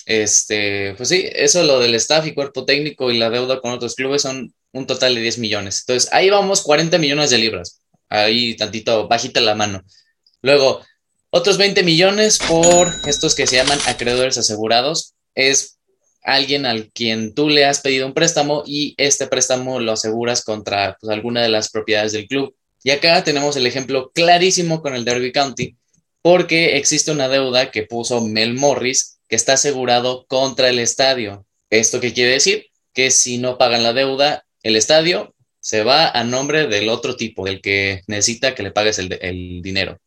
este, 0.06 0.94
pues 0.96 1.08
sí, 1.08 1.28
eso 1.32 1.62
lo 1.62 1.78
del 1.78 1.94
staff 1.94 2.26
y 2.26 2.34
cuerpo 2.34 2.64
técnico 2.64 3.10
y 3.10 3.18
la 3.18 3.30
deuda 3.30 3.60
con 3.60 3.72
otros 3.72 3.94
clubes 3.94 4.22
son 4.22 4.54
un 4.72 4.86
total 4.86 5.14
de 5.14 5.20
10 5.22 5.38
millones. 5.38 5.84
Entonces, 5.86 6.12
ahí 6.12 6.30
vamos 6.30 6.62
40 6.62 6.98
millones 6.98 7.30
de 7.30 7.38
libras. 7.38 7.80
Ahí 8.08 8.56
tantito, 8.56 9.08
bajita 9.08 9.40
la 9.40 9.54
mano. 9.54 9.82
Luego, 10.42 10.84
otros 11.30 11.58
20 11.58 11.82
millones 11.82 12.38
por 12.38 12.92
estos 13.06 13.34
que 13.34 13.46
se 13.46 13.56
llaman 13.56 13.78
acreedores 13.86 14.38
asegurados. 14.38 15.14
Es 15.34 15.73
alguien 16.24 16.66
al 16.66 16.90
quien 16.90 17.34
tú 17.34 17.48
le 17.48 17.66
has 17.66 17.80
pedido 17.80 18.06
un 18.06 18.14
préstamo 18.14 18.64
y 18.66 18.94
este 18.96 19.26
préstamo 19.26 19.78
lo 19.78 19.92
aseguras 19.92 20.42
contra 20.42 20.96
pues, 21.00 21.12
alguna 21.12 21.42
de 21.42 21.50
las 21.50 21.70
propiedades 21.70 22.12
del 22.12 22.26
club. 22.26 22.56
Y 22.82 22.90
acá 22.90 23.22
tenemos 23.22 23.56
el 23.56 23.66
ejemplo 23.66 24.10
clarísimo 24.14 24.82
con 24.82 24.94
el 24.94 25.04
Derby 25.04 25.32
County, 25.32 25.76
porque 26.22 26.76
existe 26.76 27.12
una 27.12 27.28
deuda 27.28 27.70
que 27.70 27.84
puso 27.84 28.20
Mel 28.22 28.54
Morris 28.54 29.18
que 29.28 29.36
está 29.36 29.54
asegurado 29.54 30.26
contra 30.26 30.68
el 30.68 30.78
estadio. 30.78 31.46
¿Esto 31.70 32.00
qué 32.00 32.12
quiere 32.12 32.32
decir? 32.32 32.66
Que 32.92 33.10
si 33.10 33.38
no 33.38 33.58
pagan 33.58 33.82
la 33.82 33.92
deuda, 33.92 34.44
el 34.62 34.76
estadio 34.76 35.34
se 35.60 35.82
va 35.82 36.08
a 36.08 36.24
nombre 36.24 36.66
del 36.66 36.88
otro 36.88 37.16
tipo, 37.16 37.46
el 37.46 37.60
que 37.60 38.02
necesita 38.06 38.54
que 38.54 38.62
le 38.62 38.70
pagues 38.70 38.98
el, 38.98 39.18
el 39.20 39.62
dinero. 39.62 39.98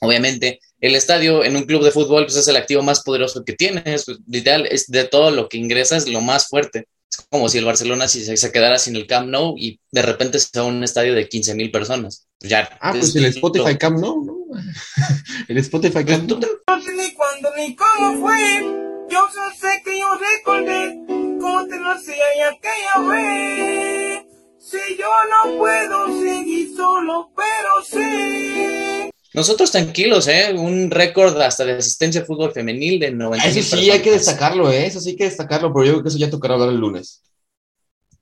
Obviamente, 0.00 0.60
el 0.80 0.94
estadio 0.94 1.44
en 1.44 1.56
un 1.56 1.64
club 1.64 1.82
de 1.82 1.90
fútbol 1.90 2.24
pues, 2.24 2.36
es 2.36 2.48
el 2.48 2.56
activo 2.56 2.82
más 2.82 3.02
poderoso 3.02 3.44
que 3.44 3.54
tienes. 3.54 4.04
Pues, 4.04 4.18
literal, 4.28 4.66
es 4.66 4.86
de 4.88 5.04
todo 5.04 5.30
lo 5.30 5.48
que 5.48 5.58
ingresas 5.58 6.06
lo 6.08 6.20
más 6.20 6.48
fuerte. 6.48 6.86
Es 7.10 7.24
como 7.30 7.48
si 7.48 7.58
el 7.58 7.64
Barcelona 7.64 8.08
si 8.08 8.24
se, 8.24 8.36
se 8.36 8.52
quedara 8.52 8.78
sin 8.78 8.96
el 8.96 9.06
Camp 9.06 9.28
Nou 9.28 9.54
y 9.56 9.80
de 9.92 10.02
repente 10.02 10.38
se 10.40 10.58
va 10.58 10.66
a 10.66 10.68
un 10.68 10.82
estadio 10.82 11.14
de 11.14 11.28
15 11.28 11.54
mil 11.54 11.70
personas. 11.70 12.26
Ya, 12.40 12.76
Ah, 12.80 12.92
pues 12.92 13.14
el 13.16 13.24
Spotify 13.26 13.78
Camp 13.78 13.98
no, 13.98 14.22
¿no? 14.24 14.36
El 15.48 15.58
Spotify 15.58 16.04
Camp 16.04 16.28
no. 16.28 16.38
No 16.38 16.82
sé 16.82 16.92
ni 16.94 17.12
cuándo 17.12 17.50
ni 17.56 17.74
cómo 17.76 18.20
fue. 18.20 18.62
Yo 19.10 19.20
solo 19.32 19.50
sé 19.58 19.82
que 19.84 19.98
yo 19.98 20.08
recordé 20.18 20.98
cómo 21.40 21.66
te 21.66 21.78
lo 21.78 21.90
hacía 21.90 22.24
y 22.36 22.40
aquella 22.40 23.08
vez. 23.08 24.24
Si 24.58 24.96
yo 24.98 25.06
no 25.30 25.58
puedo 25.58 26.20
seguir 26.20 26.74
solo, 26.76 27.30
pero 27.36 27.84
sí. 27.84 29.10
Nosotros 29.36 29.70
tranquilos, 29.70 30.28
¿eh? 30.28 30.54
Un 30.56 30.90
récord 30.90 31.38
hasta 31.42 31.66
de 31.66 31.72
asistencia 31.74 32.22
de 32.22 32.26
fútbol 32.26 32.52
femenil 32.52 32.98
de 32.98 33.10
90 33.10 33.46
Eso 33.46 33.76
sí, 33.76 33.90
hay 33.90 34.00
que 34.00 34.12
destacarlo, 34.12 34.72
¿eh? 34.72 34.86
Eso 34.86 34.98
sí 34.98 35.10
hay 35.10 35.16
que 35.16 35.24
destacarlo, 35.24 35.74
pero 35.74 35.84
yo 35.84 35.92
creo 35.92 36.02
que 36.02 36.08
eso 36.08 36.16
ya 36.16 36.30
tocará 36.30 36.54
hablar 36.54 36.70
el 36.70 36.78
lunes. 36.78 37.22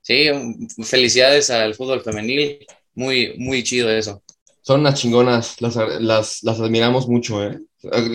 Sí, 0.01 0.27
felicidades 0.83 1.49
al 1.49 1.73
fútbol 1.73 2.01
femenil. 2.01 2.67
Muy, 2.95 3.33
muy 3.37 3.63
chido 3.63 3.89
eso. 3.89 4.21
Son 4.61 4.81
unas 4.81 4.99
chingonas, 4.99 5.61
las, 5.61 5.77
las, 6.01 6.43
las 6.43 6.59
admiramos 6.59 7.07
mucho, 7.07 7.41
¿eh? 7.41 7.61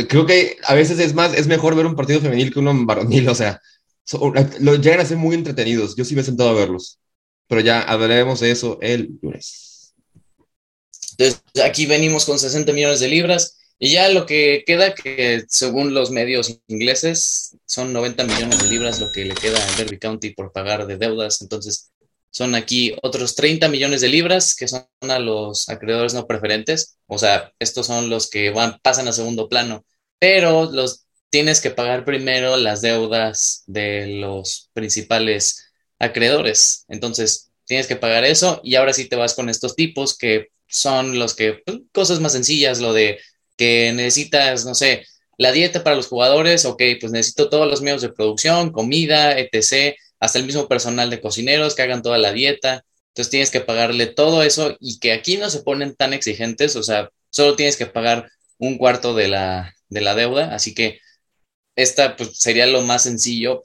Creo 0.07 0.27
que 0.27 0.59
a 0.65 0.75
veces 0.75 0.99
es 0.99 1.15
más, 1.15 1.33
es 1.33 1.47
mejor 1.47 1.75
ver 1.75 1.87
un 1.87 1.97
partido 1.97 2.21
femenil 2.21 2.53
que 2.53 2.59
uno 2.59 2.75
varonil, 2.85 3.31
o 3.31 3.35
sea, 3.35 3.63
so, 4.05 4.31
lo, 4.61 4.75
llegan 4.75 5.01
a 5.01 5.07
ser 5.07 5.17
muy 5.17 5.35
entretenidos. 5.35 5.97
Yo 5.97 6.05
sí 6.05 6.15
me 6.15 6.21
he 6.21 6.25
sentado 6.25 6.51
a 6.51 6.55
verlos, 6.55 6.99
pero 7.47 7.63
ya 7.63 7.81
hablaremos 7.81 8.41
de 8.41 8.51
eso 8.51 8.79
el 8.83 9.19
lunes. 9.23 9.70
Entonces, 11.21 11.43
aquí 11.63 11.85
venimos 11.85 12.25
con 12.25 12.39
60 12.39 12.73
millones 12.73 13.01
de 13.01 13.09
libras 13.09 13.59
y 13.79 13.93
ya 13.93 14.09
lo 14.09 14.25
que 14.25 14.65
queda, 14.67 14.95
que 14.95 15.45
según 15.49 15.93
los 15.93 16.11
medios 16.11 16.61
ingleses, 16.67 17.59
son 17.67 17.93
90 17.93 18.25
millones 18.25 18.63
de 18.63 18.71
libras 18.71 19.01
lo 19.01 19.13
que 19.13 19.27
le 19.27 19.35
queda 19.35 19.59
a 19.59 19.77
Derby 19.77 19.99
County 19.99 20.31
por 20.31 20.51
pagar 20.51 20.87
de 20.87 20.97
deudas. 20.97 21.43
Entonces, 21.43 21.91
son 22.31 22.55
aquí 22.55 22.97
otros 23.03 23.35
30 23.35 23.69
millones 23.69 24.01
de 24.01 24.09
libras 24.09 24.57
que 24.57 24.67
son 24.67 24.87
a 25.01 25.19
los 25.19 25.69
acreedores 25.69 26.15
no 26.15 26.27
preferentes. 26.27 26.97
O 27.07 27.19
sea, 27.19 27.53
estos 27.59 27.87
son 27.87 28.09
los 28.09 28.31
que 28.31 28.49
van, 28.49 28.79
pasan 28.83 29.07
a 29.07 29.13
segundo 29.13 29.51
plano, 29.51 29.85
pero 30.19 30.71
los 30.73 31.05
tienes 31.29 31.61
que 31.61 31.71
pagar 31.71 32.07
primero 32.07 32.57
las 32.57 32.81
deudas 32.81 33.65
de 33.67 34.07
los 34.07 34.71
principales 34.73 35.67
acreedores. 35.99 36.87
Entonces, 36.89 37.51
tienes 37.67 37.87
que 37.87 37.97
pagar 37.97 38.25
eso 38.25 38.63
y 38.65 38.77
ahora 38.77 38.95
sí 38.95 39.05
te 39.07 39.17
vas 39.17 39.35
con 39.35 39.51
estos 39.51 39.77
tipos 39.77 40.17
que 40.17 40.49
son 40.71 41.19
los 41.19 41.35
que, 41.35 41.63
pues, 41.65 41.79
cosas 41.93 42.21
más 42.21 42.33
sencillas, 42.33 42.81
lo 42.81 42.93
de 42.93 43.21
que 43.57 43.93
necesitas, 43.93 44.65
no 44.65 44.75
sé, 44.75 45.05
la 45.37 45.53
dieta 45.53 45.83
para 45.85 45.97
los 45.97 46.07
jugadores, 46.09 46.65
ok, 46.65 46.83
pues 47.01 47.13
necesito 47.13 47.49
todos 47.49 47.69
los 47.69 47.83
medios 47.83 48.03
de 48.03 48.13
producción, 48.13 48.73
comida, 48.73 49.39
etc., 49.39 49.97
hasta 50.21 50.39
el 50.39 50.45
mismo 50.45 50.69
personal 50.69 51.09
de 51.11 51.21
cocineros 51.21 51.75
que 51.75 51.83
hagan 51.83 52.03
toda 52.03 52.19
la 52.19 52.33
dieta. 52.33 52.85
Entonces 53.09 53.31
tienes 53.31 53.51
que 53.51 53.61
pagarle 53.61 54.07
todo 54.07 54.43
eso 54.43 54.77
y 54.81 54.99
que 54.99 55.13
aquí 55.13 55.39
no 55.39 55.51
se 55.51 55.63
ponen 55.63 55.95
tan 55.97 56.13
exigentes, 56.13 56.77
o 56.77 56.83
sea, 56.83 57.11
solo 57.31 57.57
tienes 57.57 57.77
que 57.77 57.87
pagar 57.87 58.31
un 58.59 58.77
cuarto 58.79 59.15
de 59.15 59.29
la, 59.29 59.75
de 59.89 60.01
la 60.03 60.15
deuda, 60.15 60.55
así 60.55 60.75
que 60.75 61.01
esta 61.75 62.17
pues, 62.17 62.39
sería 62.39 62.67
lo 62.67 62.83
más 62.83 63.03
sencillo, 63.05 63.63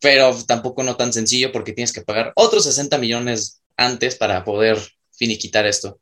pero 0.00 0.36
tampoco 0.46 0.82
no 0.82 0.96
tan 0.96 1.12
sencillo 1.12 1.52
porque 1.52 1.72
tienes 1.72 1.92
que 1.92 2.02
pagar 2.02 2.32
otros 2.36 2.64
60 2.64 2.98
millones 2.98 3.60
antes 3.76 4.16
para 4.16 4.44
poder 4.44 4.78
finiquitar 5.12 5.66
esto. 5.66 6.00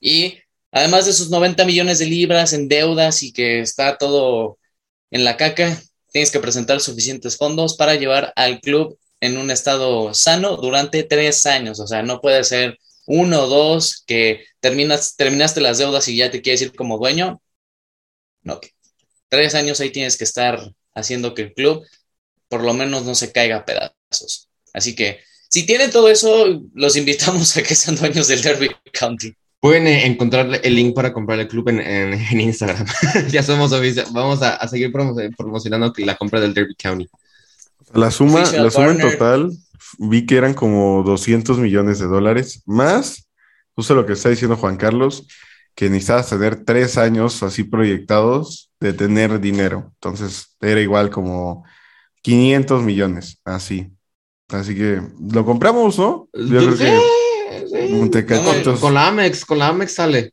Y 0.00 0.38
además 0.70 1.04
de 1.04 1.12
esos 1.12 1.30
90 1.30 1.64
millones 1.64 1.98
de 1.98 2.06
libras 2.06 2.52
en 2.52 2.68
deudas 2.68 3.22
y 3.22 3.32
que 3.32 3.60
está 3.60 3.98
todo 3.98 4.58
en 5.10 5.24
la 5.24 5.36
caca, 5.36 5.80
tienes 6.12 6.30
que 6.30 6.40
presentar 6.40 6.80
suficientes 6.80 7.36
fondos 7.36 7.76
para 7.76 7.94
llevar 7.94 8.32
al 8.36 8.60
club 8.60 8.98
en 9.20 9.36
un 9.36 9.50
estado 9.50 10.14
sano 10.14 10.56
durante 10.56 11.02
tres 11.02 11.46
años. 11.46 11.80
O 11.80 11.86
sea, 11.86 12.02
no 12.02 12.20
puede 12.20 12.44
ser 12.44 12.78
uno 13.06 13.44
o 13.44 13.46
dos 13.46 14.04
que 14.06 14.44
terminas, 14.60 15.16
terminaste 15.16 15.60
las 15.60 15.78
deudas 15.78 16.08
y 16.08 16.16
ya 16.16 16.30
te 16.30 16.42
quieres 16.42 16.62
ir 16.62 16.74
como 16.74 16.98
dueño. 16.98 17.40
No, 18.42 18.60
tres 19.28 19.54
años 19.54 19.80
ahí 19.80 19.90
tienes 19.90 20.16
que 20.16 20.24
estar 20.24 20.72
haciendo 20.94 21.34
que 21.34 21.42
el 21.42 21.54
club 21.54 21.86
por 22.48 22.62
lo 22.62 22.72
menos 22.74 23.04
no 23.04 23.14
se 23.14 23.32
caiga 23.32 23.56
a 23.58 23.64
pedazos. 23.64 24.48
Así 24.72 24.94
que 24.94 25.20
si 25.48 25.64
tienen 25.64 25.90
todo 25.90 26.08
eso, 26.08 26.62
los 26.74 26.96
invitamos 26.96 27.56
a 27.56 27.62
que 27.62 27.74
sean 27.74 27.96
dueños 27.96 28.28
del 28.28 28.42
Derby 28.42 28.70
County. 28.92 29.34
Pueden 29.60 29.86
eh, 29.86 30.06
encontrar 30.06 30.60
el 30.62 30.74
link 30.74 30.94
para 30.94 31.12
comprar 31.12 31.38
el 31.40 31.48
club 31.48 31.68
en, 31.70 31.80
en, 31.80 32.12
en 32.30 32.40
Instagram. 32.40 32.86
ya 33.28 33.42
somos 33.42 33.72
Vamos 34.12 34.42
a, 34.42 34.56
a 34.56 34.68
seguir 34.68 34.92
promo 34.92 35.16
promocionando 35.36 35.92
la 35.98 36.16
compra 36.16 36.40
del 36.40 36.54
Derby 36.54 36.74
County. 36.74 37.08
La 37.94 38.10
suma, 38.10 38.44
la 38.52 38.70
suma 38.70 38.90
en 38.90 39.00
total, 39.00 39.50
vi 39.98 40.26
que 40.26 40.36
eran 40.36 40.54
como 40.54 41.02
200 41.02 41.58
millones 41.58 41.98
de 41.98 42.06
dólares, 42.06 42.62
más, 42.66 43.28
justo 43.74 43.94
lo 43.94 44.04
que 44.04 44.12
está 44.12 44.28
diciendo 44.28 44.56
Juan 44.56 44.76
Carlos, 44.76 45.26
que 45.74 45.88
necesitabas 45.88 46.28
tener 46.28 46.64
tres 46.64 46.98
años 46.98 47.42
así 47.42 47.64
proyectados 47.64 48.70
de 48.80 48.92
tener 48.92 49.40
dinero. 49.40 49.92
Entonces 49.94 50.56
era 50.60 50.80
igual 50.80 51.08
como 51.08 51.64
500 52.22 52.82
millones, 52.82 53.40
así. 53.44 53.90
Así 54.48 54.74
que 54.74 55.00
lo 55.32 55.44
compramos, 55.44 55.98
¿no? 55.98 56.28
Yo 56.34 56.58
creo 56.58 56.76
que 56.76 56.98
sí. 57.66 58.24
Con, 58.62 58.76
con, 58.76 58.94
la 58.94 59.08
Amex, 59.08 59.44
con 59.44 59.58
la 59.58 59.68
Amex 59.68 59.92
sale. 59.92 60.32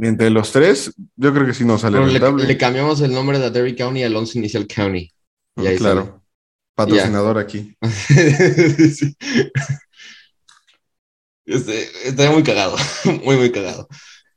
Entre 0.00 0.30
los 0.30 0.52
tres, 0.52 0.94
yo 1.16 1.32
creo 1.32 1.46
que 1.46 1.54
sí 1.54 1.64
nos 1.64 1.80
sale 1.80 1.98
le, 2.06 2.58
cambiamos 2.58 3.00
el 3.00 3.12
nombre 3.12 3.38
de 3.38 3.50
Derry 3.50 3.74
County 3.74 4.02
a 4.02 4.06
Alonso 4.06 4.38
Inicial 4.38 4.66
County. 4.66 5.12
Y 5.56 5.66
ahí 5.66 5.76
claro. 5.76 6.22
Patrocinador 6.74 7.38
aquí. 7.38 7.76
Sí. 11.46 11.52
Este, 12.04 12.30
muy 12.30 12.42
cagado, 12.42 12.76
muy, 13.22 13.36
muy 13.36 13.52
cagado. 13.52 13.86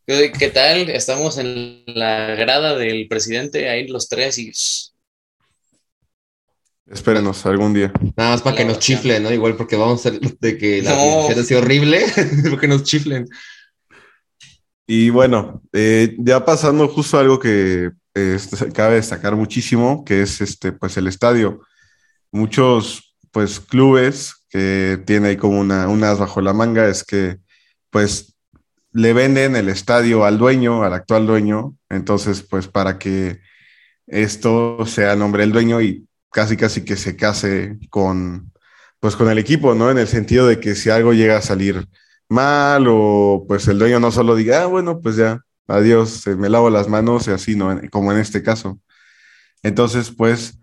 ¿Qué 0.05 0.31
qué 0.37 0.49
tal? 0.49 0.89
Estamos 0.89 1.37
en 1.37 1.83
la 1.87 2.35
grada 2.35 2.75
del 2.75 3.07
presidente, 3.07 3.69
ahí 3.69 3.87
los 3.87 4.09
tres 4.09 4.37
y 4.37 4.51
Espérenos 6.89 7.45
algún 7.45 7.73
día. 7.73 7.91
Nada 8.15 8.31
más 8.31 8.41
para 8.41 8.55
que 8.55 8.65
nos 8.65 8.79
chiflen, 8.79 9.23
¿no? 9.23 9.31
Igual 9.31 9.55
porque 9.55 9.75
vamos 9.75 10.05
a 10.05 10.09
hacer 10.09 10.21
de 10.21 10.57
que 10.57 10.81
la 10.81 10.91
No. 10.95 11.27
ha 11.27 11.43
sido 11.43 11.59
horrible, 11.59 12.05
porque 12.49 12.67
nos 12.67 12.83
chiflen. 12.83 13.27
Y 14.85 15.09
bueno, 15.09 15.61
eh, 15.73 16.15
ya 16.19 16.45
pasando 16.45 16.87
justo 16.87 17.17
a 17.17 17.21
algo 17.21 17.39
que 17.39 17.91
eh, 18.15 18.33
este, 18.35 18.71
cabe 18.71 18.95
destacar 18.95 19.35
muchísimo, 19.35 20.05
que 20.05 20.21
es 20.21 20.39
este, 20.39 20.71
pues 20.71 20.95
el 20.95 21.07
estadio. 21.07 21.61
Muchos 22.31 23.15
pues 23.31 23.59
clubes 23.59 24.45
que 24.49 25.01
tienen 25.05 25.29
ahí 25.29 25.37
como 25.37 25.59
una, 25.59 25.89
unas 25.89 26.19
bajo 26.19 26.39
la 26.39 26.53
manga 26.53 26.87
es 26.87 27.03
que 27.03 27.37
pues 27.89 28.35
le 28.93 29.13
venden 29.13 29.55
el 29.55 29.69
estadio 29.69 30.23
al 30.23 30.37
dueño, 30.37 30.83
al 30.83 30.93
actual 30.93 31.27
dueño, 31.27 31.75
entonces 31.89 32.41
pues 32.41 32.67
para 32.67 32.97
que 32.97 33.39
esto 34.07 34.85
sea 34.85 35.15
nombre 35.15 35.41
del 35.43 35.51
dueño 35.51 35.81
y 35.81 36.07
casi 36.31 36.57
casi 36.57 36.83
que 36.85 36.95
se 36.97 37.15
case 37.15 37.77
con 37.89 38.51
pues 38.99 39.15
con 39.15 39.29
el 39.29 39.37
equipo, 39.37 39.75
¿no? 39.75 39.91
En 39.91 39.97
el 39.99 40.07
sentido 40.07 40.47
de 40.47 40.59
que 40.59 40.75
si 40.75 40.89
algo 40.89 41.13
llega 41.13 41.37
a 41.37 41.41
salir 41.41 41.87
mal 42.29 42.85
o 42.89 43.45
pues 43.47 43.67
el 43.67 43.77
dueño 43.79 43.99
no 43.99 44.11
solo 44.11 44.35
diga, 44.35 44.63
ah, 44.63 44.65
bueno, 44.67 45.01
pues 45.01 45.15
ya, 45.17 45.41
adiós, 45.67 46.25
me 46.27 46.49
lavo 46.49 46.69
las 46.69 46.87
manos 46.89 47.27
y 47.27 47.31
así, 47.31 47.55
¿no? 47.55 47.79
Como 47.91 48.11
en 48.11 48.19
este 48.19 48.41
caso. 48.43 48.79
Entonces, 49.63 50.11
pues, 50.11 50.59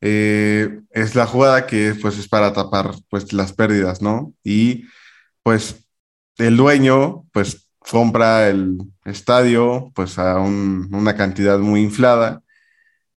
eh, 0.00 0.80
es 0.90 1.14
la 1.14 1.26
jugada 1.26 1.66
que 1.66 1.94
pues 2.00 2.18
es 2.18 2.28
para 2.28 2.52
tapar 2.52 2.92
pues 3.10 3.32
las 3.32 3.52
pérdidas, 3.52 4.02
¿no? 4.02 4.34
Y 4.44 4.84
pues 5.42 5.86
el 6.38 6.56
dueño 6.56 7.24
pues 7.32 7.68
compra 7.78 8.48
el 8.48 8.78
estadio 9.04 9.92
pues 9.94 10.18
a 10.18 10.38
un- 10.40 10.88
una 10.94 11.16
cantidad 11.16 11.58
muy 11.60 11.82
inflada, 11.82 12.42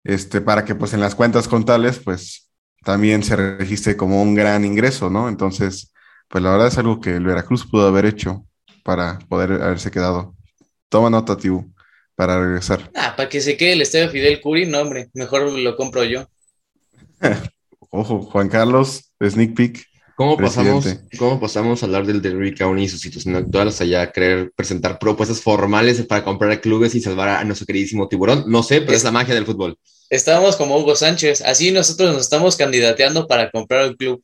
este, 0.04 0.40
para 0.40 0.64
que 0.64 0.74
pues 0.74 0.92
en 0.94 1.00
las 1.00 1.14
cuentas 1.14 1.48
contables 1.48 1.98
pues 1.98 2.50
también 2.84 3.22
se 3.22 3.36
registre 3.36 3.96
como 3.96 4.22
un 4.22 4.34
gran 4.34 4.64
ingreso, 4.64 5.10
¿no? 5.10 5.28
Entonces, 5.28 5.92
pues 6.28 6.42
la 6.42 6.50
verdad 6.50 6.68
es 6.68 6.78
algo 6.78 7.00
que 7.00 7.16
el 7.16 7.24
Veracruz 7.24 7.66
pudo 7.68 7.86
haber 7.86 8.06
hecho 8.06 8.46
para 8.84 9.18
poder 9.28 9.52
haberse 9.52 9.90
quedado. 9.90 10.34
Toma 10.88 11.10
nota, 11.10 11.36
Tibu, 11.36 11.72
para 12.14 12.40
regresar. 12.40 12.90
Ah, 12.94 13.14
para 13.16 13.28
que 13.28 13.40
se 13.40 13.56
quede 13.56 13.72
el 13.72 13.82
estadio 13.82 14.08
Fidel 14.08 14.40
Curi, 14.40 14.66
no, 14.66 14.80
hombre, 14.80 15.10
mejor 15.12 15.52
lo 15.52 15.76
compro 15.76 16.04
yo. 16.04 16.26
Ojo, 17.90 18.22
Juan 18.22 18.48
Carlos, 18.48 19.12
sneak 19.22 19.54
peek. 19.54 19.86
¿Cómo 20.18 20.36
pasamos, 20.36 20.82
Presidente. 20.82 21.16
¿Cómo 21.16 21.38
pasamos 21.38 21.80
a 21.80 21.86
hablar 21.86 22.04
del 22.04 22.20
Derry 22.20 22.52
County 22.52 22.82
y 22.82 22.88
su 22.88 22.98
situación 22.98 23.36
actual 23.36 23.68
hasta 23.68 23.84
ya 23.84 24.10
querer 24.10 24.50
presentar 24.56 24.98
propuestas 24.98 25.40
formales 25.40 26.04
para 26.06 26.24
comprar 26.24 26.50
a 26.50 26.60
clubes 26.60 26.96
y 26.96 27.00
salvar 27.00 27.28
a 27.28 27.44
nuestro 27.44 27.68
queridísimo 27.68 28.08
tiburón? 28.08 28.42
No 28.48 28.64
sé, 28.64 28.80
pero 28.80 28.96
es 28.96 29.04
la 29.04 29.12
magia 29.12 29.36
del 29.36 29.46
fútbol. 29.46 29.78
Estábamos 30.10 30.56
como 30.56 30.76
Hugo 30.76 30.96
Sánchez, 30.96 31.42
así 31.42 31.70
nosotros 31.70 32.12
nos 32.12 32.22
estamos 32.22 32.56
candidateando 32.56 33.28
para 33.28 33.48
comprar 33.52 33.90
un 33.90 33.94
club. 33.94 34.20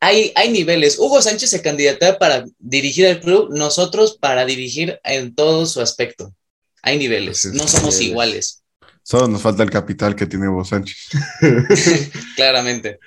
Hay, 0.00 0.32
hay 0.34 0.50
niveles. 0.50 0.98
Hugo 0.98 1.20
Sánchez 1.20 1.50
se 1.50 1.60
candidatea 1.60 2.18
para 2.18 2.46
dirigir 2.58 3.04
el 3.04 3.20
club, 3.20 3.50
nosotros 3.54 4.16
para 4.18 4.46
dirigir 4.46 4.98
en 5.04 5.34
todo 5.34 5.66
su 5.66 5.82
aspecto. 5.82 6.32
Hay 6.80 6.96
niveles, 6.96 7.42
Pues 7.42 7.44
es 7.44 7.52
no 7.52 7.68
somos 7.68 8.00
iguales, 8.00 8.62
Solo 9.02 9.28
nos 9.28 9.42
falta 9.42 9.62
el 9.62 9.70
capital 9.70 10.16
que 10.16 10.24
tiene 10.24 10.48
Hugo 10.48 10.64
Sánchez. 10.64 10.96
claramente. 12.34 12.98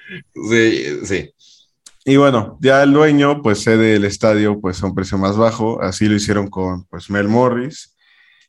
Sí, 0.51 0.99
sí. 1.03 1.33
Y 2.09 2.15
bueno, 2.15 2.57
ya 2.61 2.83
el 2.83 2.93
dueño 2.93 3.41
pues 3.41 3.65
cede 3.65 3.97
el 3.97 4.05
estadio 4.05 4.61
pues 4.61 4.81
a 4.81 4.85
un 4.85 4.95
precio 4.95 5.17
más 5.17 5.35
bajo, 5.35 5.81
así 5.81 6.05
lo 6.07 6.15
hicieron 6.15 6.47
con 6.47 6.85
pues 6.85 7.09
Mel 7.09 7.27
Morris. 7.27 7.97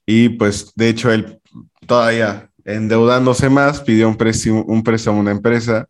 Y 0.06 0.28
pues 0.28 0.72
de 0.76 0.88
hecho 0.88 1.10
él 1.10 1.40
todavía 1.84 2.52
endeudándose 2.64 3.50
más 3.50 3.80
pidió 3.80 4.08
un 4.08 4.16
préstamo, 4.16 4.62
un 4.62 4.84
préstamo 4.84 5.18
a 5.18 5.20
una 5.22 5.32
empresa. 5.32 5.88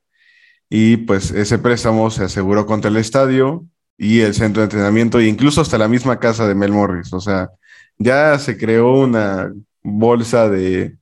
Y 0.71 0.97
pues 0.97 1.31
ese 1.31 1.59
préstamo 1.59 2.11
se 2.11 2.25
aseguró 2.25 2.65
contra 2.65 2.91
el 2.91 2.97
estadio 2.97 3.67
y 3.99 4.21
el 4.21 4.33
centro 4.33 4.63
de 4.63 4.65
entrenamiento 4.65 5.19
e 5.19 5.27
incluso 5.27 5.61
hasta 5.61 5.77
la 5.77 5.89
misma 5.89 6.19
casa 6.19 6.49
de 6.49 6.55
Mel 6.55 6.73
Morris, 6.73 7.13
o 7.13 7.21
sea, 7.21 7.51
ya 7.99 8.39
se 8.39 8.57
creó 8.57 8.93
una 8.95 9.53
bolsa 9.83 10.49
de, 10.49 10.97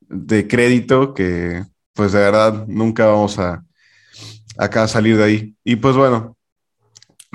de 0.00 0.46
crédito 0.48 1.14
que 1.14 1.64
pues 1.94 2.12
de 2.12 2.18
verdad 2.18 2.66
nunca 2.66 3.06
vamos 3.06 3.38
a 3.38 3.63
acá 4.58 4.86
salir 4.88 5.16
de 5.16 5.24
ahí. 5.24 5.54
Y 5.64 5.76
pues 5.76 5.96
bueno, 5.96 6.36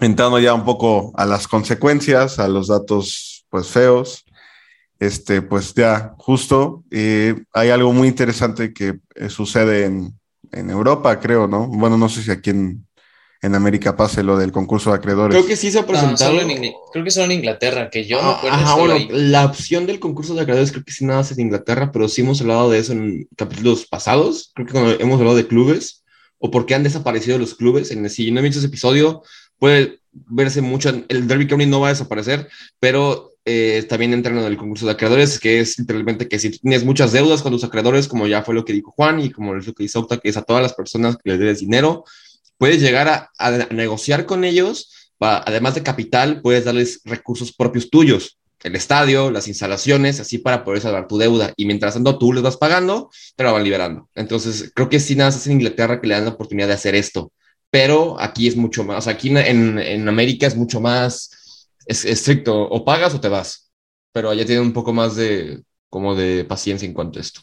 entrando 0.02 0.40
ya 0.40 0.54
un 0.54 0.66
poco 0.66 1.12
a 1.16 1.26
las 1.26 1.48
consecuencias, 1.48 2.40
a 2.40 2.48
los 2.48 2.68
datos 2.68 3.46
pues 3.50 3.68
feos, 3.68 4.26
este 5.00 5.42
pues 5.42 5.74
ya 5.74 6.14
justo 6.18 6.84
eh, 6.92 7.36
hay 7.54 7.70
algo 7.70 7.94
muy 7.94 8.08
interesante 8.08 8.74
que 8.74 9.00
eh, 9.16 9.30
sucede 9.30 9.86
en, 9.86 10.20
en 10.52 10.70
Europa, 10.70 11.20
creo, 11.20 11.48
¿no? 11.48 11.68
Bueno, 11.68 11.98
no 11.98 12.10
sé 12.10 12.22
si 12.22 12.32
aquí 12.32 12.50
en, 12.52 12.86
en 13.42 13.56
América 13.56 13.96
pase 13.96 14.24
lo 14.24 14.38
del 14.38 14.52
concurso 14.52 14.90
de 14.92 14.98
acreedores. 14.98 15.36
Creo 15.36 15.48
que 15.48 15.56
sí 15.56 15.72
se 15.72 15.80
ha 15.80 15.82
No, 15.82 15.88
presentado. 15.88 16.32
solo 16.32 16.42
en 16.42 16.74
creo 16.92 17.04
que 17.06 17.12
solo 17.12 17.26
en 17.26 17.32
Inglaterra, 17.34 17.90
que 17.90 18.06
yo 18.06 18.20
Ah, 18.22 18.38
acuerdo. 18.38 18.56
Ajá, 18.58 18.72
solo 18.74 18.80
bueno, 18.94 18.94
ahí. 18.96 19.08
la 19.30 19.46
opción 19.46 19.86
del 19.88 20.00
concurso 20.00 20.34
de 20.36 20.42
acreedores 20.42 20.72
creo 20.72 20.84
que 20.84 20.92
sí 20.92 21.06
nada 21.06 21.22
hace 21.22 21.34
en 21.36 21.42
Inglaterra, 21.42 21.92
pero 21.94 22.08
sí 22.10 22.22
hemos 22.22 22.42
hablado 22.42 22.70
de 22.70 22.80
eso 22.80 22.92
en 22.94 23.28
capítulos 23.38 23.86
pasados. 23.88 24.52
Creo 24.54 24.68
que 24.68 24.74
cuando 24.74 24.92
hemos 25.00 25.18
hablado 25.20 25.38
de 25.38 25.48
clubes 25.48 25.99
o 26.39 26.49
por 26.49 26.65
qué 26.65 26.75
han 26.75 26.84
desaparecido 26.84 27.38
los 27.38 27.56
clubes. 27.56 27.91
En, 27.91 28.10
si 28.10 28.32
no 28.32 28.39
han 28.39 28.45
visto 28.45 28.60
ese 28.60 28.67
episodio, 28.67 29.21
puede 29.58 29.99
verse 30.12 30.62
mucho. 30.62 30.89
El 31.08 31.28
Derby 31.28 31.47
County 31.47 31.65
no 31.65 31.82
va 31.82 31.88
a 31.88 31.91
desaparecer, 31.91 32.49
pero 32.80 33.32
eh, 33.45 33.86
también 33.88 34.13
entran 34.13 34.38
en 34.38 34.45
el 34.45 34.58
concurso 34.58 34.86
de 34.86 34.93
acreedores, 34.93 35.39
que 35.39 35.60
es 35.60 35.78
literalmente 35.78 36.28
que 36.28 36.39
si 36.39 36.49
tienes 36.52 36.84
muchas 36.84 37.12
deudas 37.12 37.41
con 37.41 37.52
tus 37.52 37.63
acreedores, 37.63 38.08
como 38.08 38.28
ya 38.28 38.43
fue 38.43 38.56
lo 38.56 38.65
que 38.65 38.73
dijo 38.73 38.91
Juan 38.91 39.19
y 39.19 39.32
como 39.32 39.56
es 39.56 39.67
lo 39.67 39.73
que 39.73 39.84
dice 39.84 39.99
Octa, 39.99 40.17
que 40.17 40.30
es 40.30 40.38
a 40.38 40.43
todas 40.43 40.63
las 40.63 40.73
personas 40.73 41.17
que 41.17 41.30
les 41.30 41.39
debes 41.39 41.60
dinero, 41.60 42.04
puedes 42.58 42.82
llegar 42.82 43.30
a, 43.38 43.67
negociar 43.71 44.25
con 44.25 44.43
ellos. 44.43 45.12
además 45.19 45.75
de 45.75 45.84
capital, 45.84 46.41
puedes 46.41 46.65
darles 46.65 47.02
recursos 47.04 47.54
propios 47.54 47.89
tuyos 47.89 48.38
el 48.63 48.76
estadio, 48.76 49.32
las 49.32 49.48
instalaciones, 49.48 50.19
así 50.19 50.38
para 50.38 50.63
poder 50.63 50.82
salvar 50.82 51.08
tu 51.08 51.17
deuda. 51.17 51.54
Y 51.56 51.65
mientras 51.65 51.93
tanto 51.93 52.17
tú 52.17 52.34
les 52.34 52.43
vas 52.43 52.58
pagando, 52.58 53.10
te 53.36 53.43
van 53.43 53.63
liberando. 53.63 54.10
Entonces, 54.15 54.72
creo 54.76 54.89
que 54.89 55.00
sí 55.00 55.15
nada 55.15 55.30
más 55.30 55.38
es 55.38 55.48
en 55.48 55.54
Inglaterra 55.54 56.02
que 56.02 56.08
le 56.08 56.15
dan 56.15 56.26
la 56.26 56.32
oportunidad 56.32 56.67
de 56.67 56.74
hacer 56.74 56.95
esto. 56.95 57.32
Pero 57.72 58.19
aquí 58.19 58.48
es 58.48 58.56
mucho 58.56 58.84
más, 58.84 59.08
aquí 59.08 59.30
en, 59.30 59.78
en 59.80 60.08
América 60.08 60.48
es 60.48 60.56
mucho 60.56 60.82
más 60.82 61.30
es, 61.89 62.06
estricto, 62.06 62.56
o 62.56 62.86
pagas 62.86 63.13
o 63.15 63.19
te 63.19 63.28
vas. 63.28 63.72
Pero 64.13 64.30
allá 64.30 64.45
tienen 64.45 64.63
un 64.63 64.74
poco 64.74 64.93
más 64.93 65.15
de, 65.15 65.63
como 65.89 66.15
de 66.15 66.45
paciencia 66.45 66.86
en 66.86 66.93
cuanto 66.93 67.19
a 67.19 67.22
esto. 67.22 67.41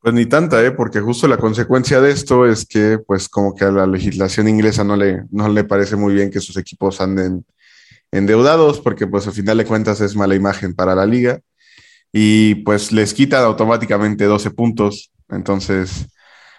Pues 0.00 0.14
ni 0.14 0.26
tanta, 0.26 0.62
¿eh? 0.64 0.70
Porque 0.70 1.00
justo 1.00 1.28
la 1.28 1.38
consecuencia 1.38 2.00
de 2.00 2.10
esto 2.10 2.46
es 2.46 2.66
que, 2.66 2.98
pues, 2.98 3.28
como 3.28 3.54
que 3.54 3.64
a 3.64 3.70
la 3.70 3.86
legislación 3.86 4.48
inglesa 4.48 4.84
no 4.84 4.96
le, 4.96 5.22
no 5.30 5.48
le 5.48 5.64
parece 5.64 5.96
muy 5.96 6.12
bien 6.12 6.30
que 6.30 6.40
sus 6.40 6.56
equipos 6.58 7.00
anden 7.00 7.44
endeudados, 8.16 8.80
porque, 8.80 9.06
pues, 9.06 9.26
al 9.26 9.32
final 9.32 9.58
de 9.58 9.64
cuentas 9.66 10.00
es 10.00 10.14
mala 10.16 10.34
imagen 10.34 10.74
para 10.74 10.94
la 10.94 11.04
liga. 11.06 11.40
Y, 12.12 12.56
pues, 12.56 12.92
les 12.92 13.12
quitan 13.12 13.42
automáticamente 13.44 14.24
12 14.24 14.50
puntos. 14.50 15.10
Entonces, 15.28 16.06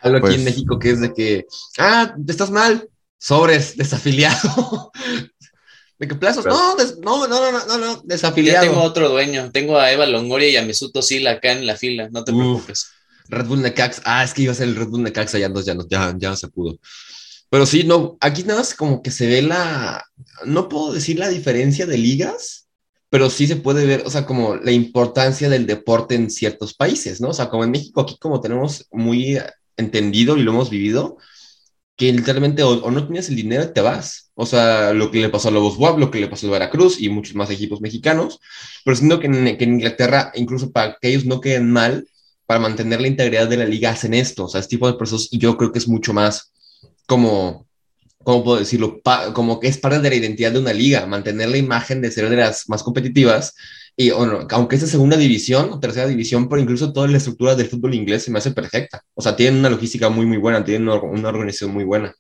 Algo 0.02 0.18
aquí 0.18 0.26
Pues- 0.28 0.36
en 0.38 0.44
México 0.44 0.78
que 0.78 0.92
es 0.92 1.00
de 1.00 1.14
que, 1.14 1.46
ah, 1.80 2.14
estás 2.28 2.52
mal, 2.52 2.88
sobres, 3.18 3.76
desafiliado. 3.76 4.92
¿De 5.98 6.08
qué 6.08 6.14
plazos? 6.16 6.44
Claro. 6.44 6.60
No, 6.60 6.76
des- 6.76 6.98
no, 7.00 7.26
no, 7.28 7.40
no, 7.40 7.52
no, 7.52 7.66
no, 7.66 7.78
no, 7.78 7.96
Ya 7.96 8.02
desafiliado. 8.04 8.66
tengo 8.68 8.82
otro 8.84 9.10
dueño, 9.10 9.50
tengo 9.52 9.80
a 9.80 9.92
Eva 9.92 10.06
Longoria 10.06 10.50
y 10.50 10.58
a 10.58 10.62
Mesut 10.66 10.96
Özil 10.96 11.26
acá 11.28 11.54
en 11.54 11.66
la 11.66 11.76
fila, 11.76 12.10
no 12.12 12.24
te 12.24 12.32
Uf. 12.34 12.38
preocupes. 12.38 12.88
Red 13.30 13.46
Bull 13.48 13.62
Necaxa. 13.64 14.02
Ah, 14.06 14.24
es 14.24 14.34
que 14.36 14.44
iba 14.44 14.52
a 14.52 14.56
ser 14.56 14.68
el 14.68 14.76
Red 14.76 14.90
Bull 14.90 15.02
Necaxa, 15.02 15.40
ya 15.40 15.50
no, 15.50 15.60
ya 15.62 15.74
no, 15.74 15.88
ya, 15.90 16.14
ya 16.18 16.30
no 16.30 16.36
se 16.36 16.50
pudo. 16.50 16.78
Pero 17.50 17.66
sí, 17.66 17.84
no, 17.84 18.18
aquí 18.20 18.44
nada 18.44 18.60
más 18.60 18.74
como 18.74 19.02
que 19.02 19.12
se 19.12 19.28
ve 19.28 19.42
la, 19.42 20.04
no 20.46 20.68
puedo 20.68 20.94
decir 20.94 21.20
la 21.20 21.30
diferencia 21.30 21.86
de 21.86 21.98
ligas, 21.98 22.68
pero 23.10 23.30
sí 23.30 23.48
se 23.48 23.56
puede 23.56 23.86
ver, 23.86 24.04
o 24.06 24.10
sea, 24.10 24.26
como 24.26 24.56
la 24.56 24.72
importancia 24.72 25.48
del 25.48 25.66
deporte 25.66 26.16
en 26.16 26.30
ciertos 26.30 26.74
países, 26.74 27.22
¿no? 27.22 27.30
O 27.30 27.34
sea, 27.34 27.50
como 27.50 27.64
en 27.64 27.72
México, 27.72 28.02
aquí 28.02 28.18
como 28.20 28.42
tenemos 28.42 28.88
muy 28.92 29.40
entendido 29.78 30.38
y 30.38 30.44
lo 30.44 30.52
hemos 30.52 30.70
vivido, 30.70 31.18
que 31.96 32.12
literalmente 32.12 32.64
o, 32.64 32.92
no 32.92 33.06
tienes 33.08 33.30
el 33.30 33.36
dinero 33.38 33.64
y 33.64 33.74
te 33.74 33.82
vas. 33.82 34.32
O 34.34 34.46
sea, 34.46 34.94
lo 34.94 35.12
que 35.12 35.22
le 35.22 35.30
pasó 35.30 35.48
a 35.48 35.52
Lobos 35.52 35.78
WAP, 35.78 35.98
lo 36.00 36.12
que 36.12 36.20
le 36.20 36.28
pasó 36.28 36.48
a 36.48 36.52
Veracruz 36.52 37.00
y 37.00 37.10
muchos 37.10 37.36
más 37.36 37.50
equipos 37.50 37.80
mexicanos, 37.80 38.40
pero 38.84 38.98
siento 38.98 39.20
que 39.20 39.28
en, 39.28 39.58
que 39.58 39.64
en 39.64 39.76
Inglaterra, 39.76 40.32
incluso 40.36 40.72
para 40.72 40.98
que 41.00 41.10
ellos 41.10 41.26
no 41.26 41.40
queden 41.40 41.72
mal, 41.72 42.08
para 42.46 42.60
mantener 42.60 43.02
la 43.02 43.08
integridad 43.08 43.48
de 43.48 43.58
la 43.58 43.66
liga 43.66 43.92
hacen 43.92 44.14
esto, 44.14 44.46
o 44.46 44.50
sea, 44.50 44.60
este 44.60 44.76
tipo 44.76 44.88
de 44.88 44.98
procesos, 44.98 45.30
y 45.32 45.40
yo 45.40 45.58
creo 45.58 45.72
que 45.72 45.80
es 45.80 45.88
mucho 45.88 46.14
más 46.14 46.52
como, 47.06 47.68
¿cómo 48.24 48.44
puedo 48.44 48.60
decirlo? 48.60 49.02
Pa- 49.04 49.34
como 49.34 49.60
que 49.60 49.68
es 49.68 49.78
parte 49.78 50.00
de 50.00 50.10
la 50.10 50.16
identidad 50.16 50.52
de 50.52 50.60
una 50.60 50.74
liga, 50.74 51.06
mantener 51.06 51.50
la 51.50 51.58
imagen 51.58 52.02
de 52.02 52.12
ser 52.12 52.30
de 52.30 52.38
las 52.38 52.70
más 52.70 52.84
competitivas 52.84 53.54
Y 53.98 54.10
bueno, 54.12 54.46
aunque 54.52 54.76
es 54.76 54.90
segunda 54.90 55.16
división 55.18 55.72
o 55.72 55.80
tercera 55.80 56.08
división, 56.08 56.50
pero 56.50 56.62
incluso 56.62 56.92
toda 56.94 57.08
la 57.08 57.18
estructura 57.18 57.56
del 57.56 57.68
fútbol 57.70 57.94
inglés 57.96 58.24
se 58.24 58.32
me 58.32 58.40
hace 58.40 58.52
perfecta. 58.52 59.04
O 59.14 59.22
sea, 59.22 59.36
tienen 59.38 59.60
una 59.60 59.70
logística 59.70 60.10
muy, 60.10 60.26
muy 60.26 60.38
buena, 60.38 60.64
tienen 60.66 60.88
una, 60.90 61.02
una 61.02 61.30
organización 61.30 61.72
muy 61.74 61.86
buena. 61.86 62.14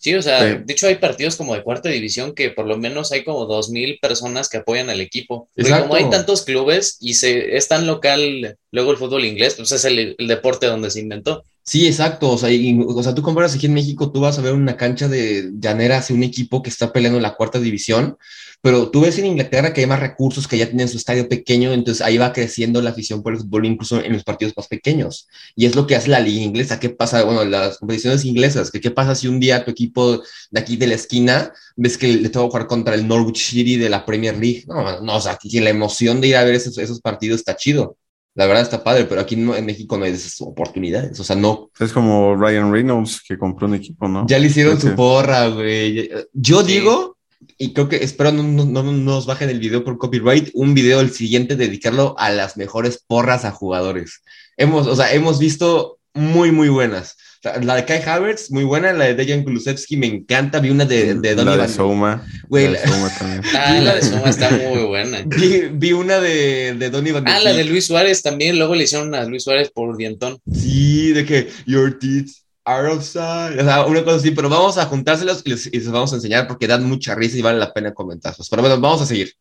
Sí, 0.00 0.14
o 0.14 0.22
sea, 0.22 0.58
Sí. 0.58 0.62
de 0.64 0.72
hecho 0.72 0.86
hay 0.86 0.94
partidos 0.96 1.34
como 1.36 1.54
de 1.54 1.62
cuarta 1.64 1.88
división 1.88 2.32
que 2.34 2.50
por 2.50 2.66
lo 2.66 2.76
menos 2.78 3.10
hay 3.10 3.24
como 3.24 3.46
dos 3.46 3.68
mil 3.70 3.98
personas 4.00 4.48
que 4.48 4.58
apoyan 4.58 4.90
al 4.90 5.00
equipo. 5.00 5.50
Porque 5.56 5.70
como 5.80 5.94
hay 5.96 6.08
tantos 6.08 6.42
clubes 6.44 6.98
y 7.00 7.14
se, 7.14 7.56
es 7.56 7.66
tan 7.66 7.86
local 7.86 8.56
luego 8.70 8.92
el 8.92 8.96
fútbol 8.96 9.24
inglés, 9.24 9.54
pues 9.56 9.72
es 9.72 9.84
el, 9.84 10.14
el 10.16 10.28
deporte 10.28 10.66
donde 10.66 10.90
se 10.90 11.00
inventó. 11.00 11.44
Sí, 11.68 11.86
exacto. 11.86 12.30
O 12.30 12.38
sea, 12.38 12.50
y- 12.50 12.80
o 12.86 13.02
sea, 13.02 13.14
tú 13.14 13.20
comparas 13.22 13.54
aquí 13.54 13.66
en 13.66 13.74
México, 13.74 14.10
tú 14.10 14.20
vas 14.20 14.38
a 14.38 14.42
ver 14.42 14.54
una 14.54 14.76
cancha 14.78 15.06
de 15.06 15.50
llanera 15.60 15.98
hacia 15.98 16.16
un 16.16 16.22
equipo 16.22 16.62
que 16.62 16.70
está 16.70 16.92
peleando 16.94 17.18
en 17.18 17.22
la 17.22 17.34
cuarta 17.34 17.60
división, 17.60 18.16
pero 18.62 18.90
tú 18.90 19.02
ves 19.02 19.18
en 19.18 19.26
Inglaterra 19.26 19.74
que 19.74 19.82
hay 19.82 19.86
más 19.86 20.00
recursos, 20.00 20.48
que 20.48 20.56
ya 20.56 20.66
tienen 20.66 20.88
su 20.88 20.96
estadio 20.96 21.28
pequeño, 21.28 21.72
entonces 21.74 22.00
ahí 22.04 22.16
va 22.16 22.32
creciendo 22.32 22.80
la 22.80 22.90
afición 22.90 23.22
por 23.22 23.34
el 23.34 23.40
fútbol, 23.40 23.66
incluso 23.66 24.02
en 24.02 24.14
los 24.14 24.24
partidos 24.24 24.54
más 24.56 24.66
pequeños. 24.66 25.28
Y 25.56 25.66
es 25.66 25.76
lo 25.76 25.86
que 25.86 25.94
hace 25.94 26.08
la 26.08 26.20
liga 26.20 26.42
inglesa. 26.42 26.80
¿Qué 26.80 26.88
pasa? 26.88 27.22
Bueno, 27.24 27.44
las 27.44 27.76
competiciones 27.78 28.24
inglesas, 28.24 28.70
que 28.70 28.80
qué 28.80 28.90
pasa 28.90 29.14
si 29.14 29.28
un 29.28 29.38
día 29.38 29.64
tu 29.64 29.70
equipo 29.70 30.22
de 30.50 30.60
aquí 30.60 30.76
de 30.78 30.86
la 30.86 30.94
esquina 30.94 31.52
ves 31.76 31.98
que 31.98 32.08
le 32.08 32.30
toca 32.30 32.46
jugar 32.48 32.66
contra 32.66 32.94
el 32.94 33.06
Norwich 33.06 33.44
City 33.50 33.76
de 33.76 33.90
la 33.90 34.06
Premier 34.06 34.36
League? 34.38 34.64
No, 34.66 35.00
no, 35.02 35.16
o 35.16 35.20
sea, 35.20 35.36
que 35.40 35.60
la 35.60 35.70
emoción 35.70 36.20
de 36.22 36.28
ir 36.28 36.36
a 36.36 36.44
ver 36.44 36.54
esos, 36.54 36.78
esos 36.78 37.00
partidos 37.00 37.40
está 37.40 37.56
chido. 37.56 37.96
La 38.38 38.46
verdad 38.46 38.62
está 38.62 38.84
padre, 38.84 39.04
pero 39.06 39.20
aquí 39.20 39.34
no- 39.34 39.56
en 39.56 39.66
México 39.66 39.98
no 39.98 40.04
hay 40.04 40.12
esas 40.12 40.40
oportunidades. 40.40 41.18
O 41.18 41.24
sea, 41.24 41.34
no, 41.34 41.70
Es 41.80 41.92
como 41.92 42.36
Ryan 42.36 42.72
Reynolds 42.72 43.20
que 43.26 43.36
compró 43.36 43.66
un 43.66 43.74
equipo, 43.74 44.06
¿no? 44.08 44.26
ya 44.28 44.38
le 44.38 44.46
hicieron 44.46 44.80
su 44.80 44.94
porra, 44.94 45.48
güey. 45.48 46.08
Yo 46.32 46.60
Sí. 46.62 46.74
digo, 46.74 47.16
y 47.58 47.72
creo 47.72 47.88
que 47.88 47.96
espero 47.96 48.30
no, 48.30 48.42
no, 48.44 48.64
no 48.64 48.92
nos 48.92 49.26
bajen 49.26 49.50
el 49.50 49.58
video 49.58 49.82
por 49.82 49.98
copyright, 49.98 50.50
un 50.54 50.72
video 50.72 51.00
el 51.00 51.10
siguiente 51.10 51.56
dedicarlo 51.56 52.14
a 52.16 52.30
las 52.30 52.56
mejores 52.56 53.02
porras 53.04 53.44
a 53.44 53.50
jugadores. 53.50 54.22
Hemos, 54.56 54.86
o 54.86 54.94
sea, 54.94 55.12
hemos 55.12 55.40
visto 55.40 55.98
muy, 56.14 56.52
muy 56.52 56.68
buenas. 56.68 57.16
La 57.62 57.76
de 57.76 57.84
Kai 57.84 58.02
Havertz, 58.02 58.50
muy 58.50 58.64
buena. 58.64 58.92
La 58.92 59.04
de 59.04 59.14
Dejan 59.14 59.44
Kulusevski, 59.44 59.96
me 59.96 60.06
encanta. 60.06 60.58
Vi 60.58 60.70
una 60.70 60.84
de, 60.84 61.14
de 61.14 61.34
Donny 61.36 61.56
la 61.56 61.66
de 61.68 61.76
Van-. 61.76 62.22
Güey, 62.48 62.68
la 62.72 62.80
de 62.80 62.86
Souma 62.88 63.10
también. 63.18 63.42
Ah, 63.56 63.80
la 63.80 63.94
de 63.94 64.02
Suma 64.02 64.28
está 64.30 64.50
muy 64.70 64.82
buena. 64.82 65.22
vi, 65.24 65.68
vi 65.72 65.92
una 65.92 66.18
de, 66.20 66.74
de 66.74 66.90
Donny 66.90 67.12
Van 67.12 67.28
Ah, 67.28 67.38
la 67.40 67.52
de. 67.52 67.64
Luis 67.64 67.86
Suárez 67.86 68.22
también, 68.22 68.58
luego 68.58 68.74
le 68.74 68.84
hicieron 68.84 69.14
a 69.14 69.24
Luis 69.24 69.44
Suárez 69.44 69.70
por 69.70 69.96
dientón. 69.96 70.40
Sí, 70.52 71.12
de 71.12 71.24
que 71.24 71.48
your 71.66 71.96
teeth 71.98 72.28
are 72.64 72.88
outside. 72.88 73.60
O 73.60 73.64
sea, 73.64 73.86
una 73.86 74.02
cosa 74.02 74.16
así, 74.16 74.32
pero 74.32 74.48
vamos 74.48 74.76
a 74.76 74.86
juntárselos 74.86 75.42
y 75.44 75.50
les, 75.50 75.66
y 75.66 75.70
les 75.78 75.90
vamos 75.90 76.12
a 76.12 76.16
enseñar 76.16 76.48
porque 76.48 76.66
dan 76.66 76.84
mucha 76.84 77.14
risa 77.14 77.38
y 77.38 77.42
vale 77.42 77.58
la 77.58 77.72
pena 77.72 77.94
comentarlos. 77.94 78.48
Pero 78.48 78.62
bueno, 78.62 78.80
vamos 78.80 79.00
a 79.02 79.06
seguir. 79.06 79.32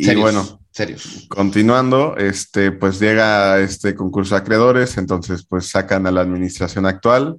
Y 0.00 0.04
Serios, 0.04 0.22
bueno, 0.22 0.60
serios. 0.70 1.26
continuando, 1.28 2.16
este, 2.16 2.72
pues 2.72 2.98
llega 2.98 3.60
este 3.60 3.94
concurso 3.94 4.34
de 4.34 4.40
acreedores, 4.40 4.96
entonces 4.96 5.44
pues 5.46 5.66
sacan 5.66 6.06
a 6.06 6.10
la 6.10 6.22
administración 6.22 6.86
actual, 6.86 7.36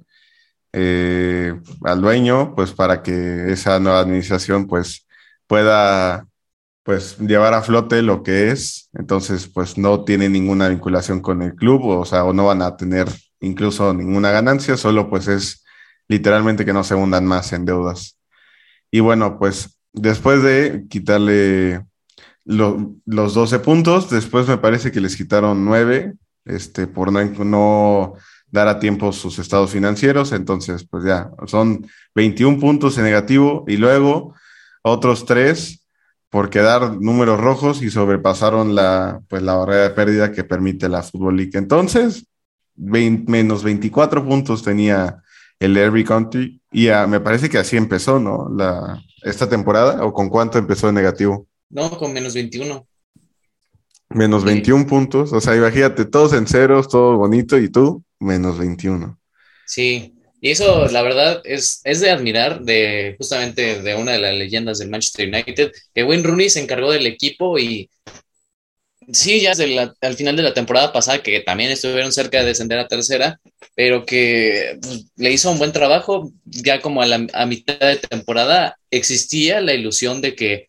eh, 0.72 1.60
al 1.82 2.00
dueño, 2.00 2.54
pues 2.54 2.70
para 2.70 3.02
que 3.02 3.50
esa 3.50 3.80
nueva 3.80 3.98
administración 3.98 4.68
pues 4.68 5.08
pueda 5.48 6.28
pues 6.84 7.18
llevar 7.18 7.52
a 7.54 7.62
flote 7.62 8.00
lo 8.00 8.22
que 8.22 8.52
es, 8.52 8.90
entonces 8.94 9.48
pues 9.48 9.76
no 9.76 10.04
tiene 10.04 10.28
ninguna 10.28 10.68
vinculación 10.68 11.20
con 11.20 11.42
el 11.42 11.56
club, 11.56 11.84
o 11.84 12.04
sea, 12.04 12.24
o 12.24 12.32
no 12.32 12.46
van 12.46 12.62
a 12.62 12.76
tener 12.76 13.08
incluso 13.40 13.92
ninguna 13.92 14.30
ganancia, 14.30 14.76
solo 14.76 15.10
pues 15.10 15.26
es 15.26 15.64
literalmente 16.06 16.64
que 16.64 16.72
no 16.72 16.84
se 16.84 16.94
hundan 16.94 17.26
más 17.26 17.52
en 17.52 17.64
deudas. 17.64 18.18
Y 18.88 19.00
bueno, 19.00 19.36
pues 19.36 19.80
después 19.92 20.44
de 20.44 20.84
quitarle 20.88 21.84
lo- 22.44 22.94
los 23.06 23.34
12 23.34 23.58
puntos, 23.60 24.10
después 24.10 24.48
me 24.48 24.58
parece 24.58 24.90
que 24.92 25.00
les 25.00 25.16
quitaron 25.16 25.64
9, 25.64 26.14
este, 26.44 26.86
por 26.86 27.12
no, 27.12 28.14
dar 28.50 28.68
a 28.68 28.78
tiempo 28.78 29.12
sus 29.12 29.38
estados 29.38 29.70
financieros, 29.70 30.32
entonces 30.32 30.84
pues 30.88 31.04
ya, 31.04 31.30
son 31.46 31.86
21 32.14 32.58
puntos 32.60 32.98
en 32.98 33.04
negativo 33.04 33.64
y 33.66 33.76
luego 33.78 34.34
otros 34.82 35.24
3 35.24 35.86
por 36.30 36.50
quedar 36.50 37.00
números 37.00 37.40
rojos 37.40 37.82
y 37.82 37.90
sobrepasaron 37.90 38.74
la, 38.74 39.20
pues, 39.28 39.42
la 39.42 39.54
barrera 39.54 39.82
de 39.84 39.90
pérdida 39.90 40.32
que 40.32 40.44
permite 40.44 40.88
la 40.88 41.02
Football 41.02 41.36
League. 41.36 41.52
Entonces, 41.58 42.26
20 42.74 43.30
menos 43.30 43.62
24 43.62 44.24
puntos 44.24 44.62
tenía 44.62 45.22
el 45.60 45.74
Derby 45.74 46.04
Country 46.04 46.60
y 46.72 46.88
me 47.06 47.20
parece 47.20 47.50
que 47.50 47.58
así 47.58 47.76
empezó, 47.76 48.18
¿no? 48.18 48.48
La, 48.56 48.98
esta 49.22 49.48
temporada, 49.48 50.04
o 50.04 50.12
con 50.12 50.28
cuánto 50.30 50.58
empezó 50.58 50.88
en 50.88 50.94
negativo. 50.96 51.46
No, 51.72 51.90
con 51.98 52.12
menos 52.12 52.34
21. 52.34 52.86
Menos 54.10 54.42
Sí. 54.42 54.46
21 54.48 54.86
puntos. 54.86 55.32
O 55.32 55.40
sea, 55.40 55.56
imagínate, 55.56 56.04
todos 56.04 56.32
en 56.34 56.46
ceros, 56.46 56.88
todo 56.88 57.16
bonito, 57.16 57.58
y 57.58 57.68
tú, 57.70 58.04
menos 58.20 58.58
21. 58.58 59.18
Sí, 59.66 60.14
y 60.40 60.50
eso 60.50 60.86
la 60.88 61.02
verdad 61.02 61.40
es, 61.44 61.80
es 61.84 62.00
de 62.00 62.10
admirar 62.10 62.60
de 62.60 63.14
justamente 63.18 63.80
de 63.82 63.94
una 63.94 64.12
de 64.12 64.18
las 64.18 64.34
leyendas 64.34 64.78
del 64.78 64.90
Manchester 64.90 65.28
United, 65.28 65.72
que 65.94 66.04
Wayne 66.04 66.24
Rooney 66.24 66.50
se 66.50 66.60
encargó 66.60 66.92
del 66.92 67.06
equipo 67.06 67.58
y 67.58 67.88
sí, 69.12 69.40
ya 69.40 69.50
desde 69.50 69.68
la- 69.68 69.94
al 70.00 70.14
final 70.14 70.36
de 70.36 70.42
la 70.42 70.54
temporada 70.54 70.92
pasada, 70.92 71.22
que 71.22 71.40
también 71.40 71.70
estuvieron 71.70 72.12
cerca 72.12 72.40
de 72.40 72.46
descender 72.46 72.78
a 72.78 72.88
tercera, 72.88 73.40
pero 73.74 74.04
que 74.04 74.78
pues, 74.80 75.06
le 75.16 75.32
hizo 75.32 75.50
un 75.50 75.58
buen 75.58 75.72
trabajo, 75.72 76.30
ya 76.44 76.80
como 76.80 77.02
a 77.02 77.06
la 77.06 77.26
a 77.32 77.46
mitad 77.46 77.78
de 77.78 77.96
temporada 77.96 78.76
existía 78.90 79.60
la 79.60 79.74
ilusión 79.74 80.20
de 80.20 80.34
que 80.34 80.68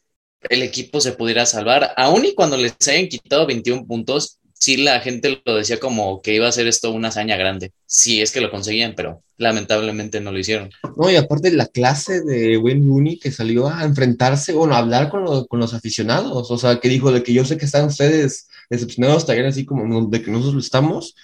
el 0.49 0.61
equipo 0.63 1.01
se 1.01 1.13
pudiera 1.13 1.45
salvar, 1.45 1.93
aun 1.97 2.25
y 2.25 2.33
cuando 2.33 2.57
les 2.57 2.75
hayan 2.87 3.07
quitado 3.07 3.45
21 3.47 3.85
puntos, 3.85 4.39
sí 4.53 4.77
la 4.77 4.99
gente 5.01 5.41
lo 5.45 5.55
decía 5.55 5.79
como 5.79 6.21
que 6.21 6.35
iba 6.35 6.47
a 6.47 6.51
ser 6.51 6.67
esto 6.67 6.91
una 6.91 7.09
hazaña 7.09 7.35
grande. 7.37 7.71
Sí, 7.85 8.21
es 8.21 8.31
que 8.31 8.41
lo 8.41 8.49
conseguían, 8.51 8.93
pero 8.95 9.21
lamentablemente 9.37 10.21
no 10.21 10.31
lo 10.31 10.39
hicieron. 10.39 10.69
No, 10.95 11.09
y 11.11 11.15
aparte 11.17 11.51
la 11.51 11.67
clase 11.67 12.21
de 12.21 12.57
Wayne 12.57 12.87
Rooney 12.87 13.19
que 13.19 13.31
salió 13.31 13.67
a 13.67 13.83
enfrentarse, 13.83 14.53
bueno, 14.53 14.75
a 14.75 14.79
hablar 14.79 15.09
con, 15.09 15.23
lo- 15.25 15.45
con 15.47 15.59
los 15.59 15.73
aficionados, 15.73 16.49
o 16.49 16.57
sea, 16.57 16.79
que 16.79 16.87
dijo 16.89 17.11
de 17.11 17.23
que 17.23 17.33
yo 17.33 17.43
sé 17.45 17.57
que 17.57 17.65
están 17.65 17.85
ustedes 17.85 18.47
decepcionados, 18.69 19.25
también 19.25 19.47
así 19.47 19.65
como 19.65 20.07
de 20.07 20.21
que 20.21 20.31
nosotros 20.31 20.53
lo 20.53 20.59
estamos, 20.61 21.15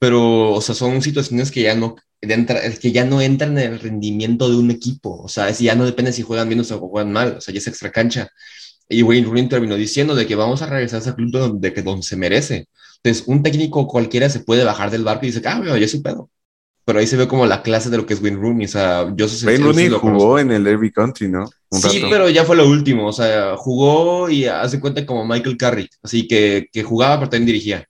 pero, 0.00 0.50
o 0.52 0.60
sea, 0.60 0.74
son 0.74 1.00
situaciones 1.02 1.52
que 1.52 1.62
ya 1.62 1.76
no, 1.76 1.94
entra- 2.20 2.62
que 2.80 2.90
ya 2.90 3.04
no 3.04 3.20
entran 3.20 3.56
en 3.58 3.74
el 3.74 3.78
rendimiento 3.80 4.48
de 4.50 4.56
un 4.56 4.72
equipo, 4.72 5.20
o 5.22 5.28
sea, 5.28 5.48
es, 5.48 5.60
ya 5.60 5.76
no 5.76 5.84
depende 5.84 6.12
si 6.12 6.22
juegan 6.22 6.48
bien 6.48 6.60
o 6.60 6.64
si 6.64 6.74
juegan 6.74 7.12
mal, 7.12 7.36
o 7.38 7.40
sea, 7.40 7.54
ya 7.54 7.58
es 7.58 7.68
extra 7.68 7.92
cancha. 7.92 8.28
Y 8.88 9.02
Wayne 9.04 9.26
Rooney 9.28 9.48
terminó 9.48 9.76
diciendo 9.76 10.16
de 10.16 10.26
que 10.26 10.34
vamos 10.34 10.62
a 10.62 10.66
regresar 10.66 10.98
a 10.98 11.02
ese 11.02 11.14
club 11.14 11.30
donde, 11.30 11.72
que 11.72 11.82
donde 11.82 12.02
se 12.02 12.16
merece. 12.16 12.66
Entonces, 13.02 13.24
un 13.28 13.42
técnico 13.44 13.86
cualquiera 13.86 14.28
se 14.28 14.40
puede 14.40 14.64
bajar 14.64 14.90
del 14.90 15.04
barco 15.04 15.24
y 15.26 15.28
dice, 15.30 15.40
ah, 15.46 15.58
bueno, 15.58 15.76
ya 15.76 15.86
soy 15.86 16.00
pedo. 16.00 16.28
Pero 16.84 16.98
ahí 16.98 17.06
se 17.06 17.16
ve 17.16 17.28
como 17.28 17.46
la 17.46 17.62
clase 17.62 17.88
de 17.88 17.98
lo 17.98 18.04
que 18.06 18.14
es 18.14 18.20
Wayne 18.22 18.38
Rooney. 18.38 18.64
O 18.64 18.68
sea, 18.68 19.12
yo 19.16 19.28
sé 19.28 19.46
Wayne 19.46 19.64
Rooney 19.64 19.88
jugó 19.90 20.00
conozco. 20.00 20.38
en 20.40 20.50
el 20.50 20.64
Derby 20.64 20.90
Country, 20.90 21.28
¿no? 21.28 21.48
Un 21.70 21.80
Sí, 21.80 21.98
rato. 21.98 22.10
pero 22.10 22.28
ya 22.30 22.44
fue 22.44 22.56
lo 22.56 22.68
último. 22.68 23.06
O 23.06 23.12
sea, 23.12 23.54
jugó 23.56 24.28
y 24.28 24.46
hace 24.46 24.80
cuenta 24.80 25.06
como 25.06 25.24
Michael 25.24 25.56
Carrick. 25.56 25.92
Así 26.02 26.26
que, 26.26 26.66
que 26.72 26.82
jugaba, 26.82 27.18
pero 27.20 27.30
también 27.30 27.46
dirigía. 27.46 27.86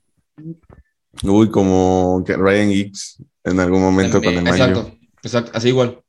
Uy, 1.23 1.51
como 1.51 2.23
que 2.27 2.37
Ryan 2.37 2.71
Giggs 2.71 3.23
en 3.45 3.61
algún 3.61 3.83
momento 3.83 4.21
También. 4.21 4.45
con 4.45 4.47
el 4.47 4.53
Mayo. 4.53 4.65
Exacto, 4.65 4.99
exacto. 5.23 5.51
Así 5.55 5.69
igual. 5.69 6.03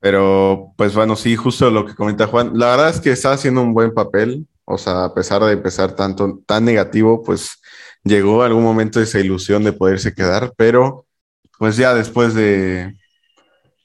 Pero, 0.00 0.74
pues 0.76 0.94
bueno, 0.94 1.16
sí, 1.16 1.34
justo 1.34 1.70
lo 1.70 1.86
que 1.86 1.94
comenta 1.94 2.26
Juan. 2.26 2.58
La 2.58 2.70
verdad 2.70 2.90
es 2.90 3.00
que 3.00 3.10
está 3.10 3.32
haciendo 3.32 3.62
un 3.62 3.72
buen 3.72 3.94
papel. 3.94 4.46
O 4.66 4.78
sea, 4.78 5.04
a 5.04 5.14
pesar 5.14 5.42
de 5.42 5.52
empezar 5.52 5.96
tanto, 5.96 6.40
tan 6.46 6.64
negativo, 6.64 7.22
pues 7.22 7.52
llegó 8.02 8.42
algún 8.42 8.62
momento 8.62 9.00
esa 9.00 9.18
ilusión 9.18 9.64
de 9.64 9.72
poderse 9.72 10.14
quedar. 10.14 10.52
Pero, 10.56 11.06
pues 11.58 11.76
ya 11.76 11.94
después 11.94 12.34
de, 12.34 12.94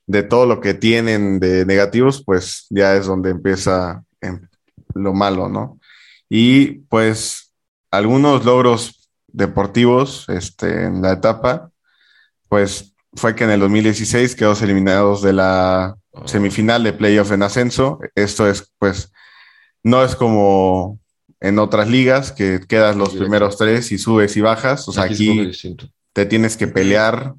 de 0.08 0.24
todo 0.24 0.46
lo 0.46 0.60
que 0.60 0.74
tienen 0.74 1.40
de 1.40 1.66
negativos, 1.66 2.24
pues 2.24 2.66
ya 2.70 2.96
es 2.96 3.06
donde 3.06 3.30
empieza 3.30 4.04
em, 4.22 4.48
lo 4.94 5.14
malo, 5.14 5.48
¿no? 5.48 5.80
Y 6.28 6.80
pues 6.90 7.54
algunos 7.92 8.44
logros 8.44 8.99
deportivos 9.34 10.26
este, 10.30 10.86
en 10.86 11.02
la 11.02 11.14
etapa, 11.14 11.72
pues 12.48 12.94
fue 13.14 13.36
que 13.36 13.44
en 13.44 13.52
el 13.52 13.60
2016 13.60 14.36
quedó 14.36 14.54
eliminados 14.62 15.22
de 15.22 15.34
la 15.34 15.96
semifinal 16.26 16.84
de 16.84 16.94
playoff 16.94 17.32
en 17.32 17.44
ascenso. 17.44 18.00
Esto 18.16 18.48
es, 18.50 18.72
pues, 18.78 19.12
no 19.84 20.04
es 20.04 20.16
como 20.16 21.00
en 21.40 21.60
otras 21.60 21.88
ligas 21.90 22.32
que 22.32 22.60
quedas 22.68 22.96
los 22.96 23.16
primeros 23.16 23.58
tres 23.58 23.92
y 23.92 23.98
subes 23.98 24.36
y 24.38 24.42
bajas. 24.42 24.88
O 24.88 24.92
sea, 24.92 25.04
aquí 25.04 25.52
te 26.14 26.26
tienes 26.26 26.58
que 26.58 26.68
pelear 26.68 27.34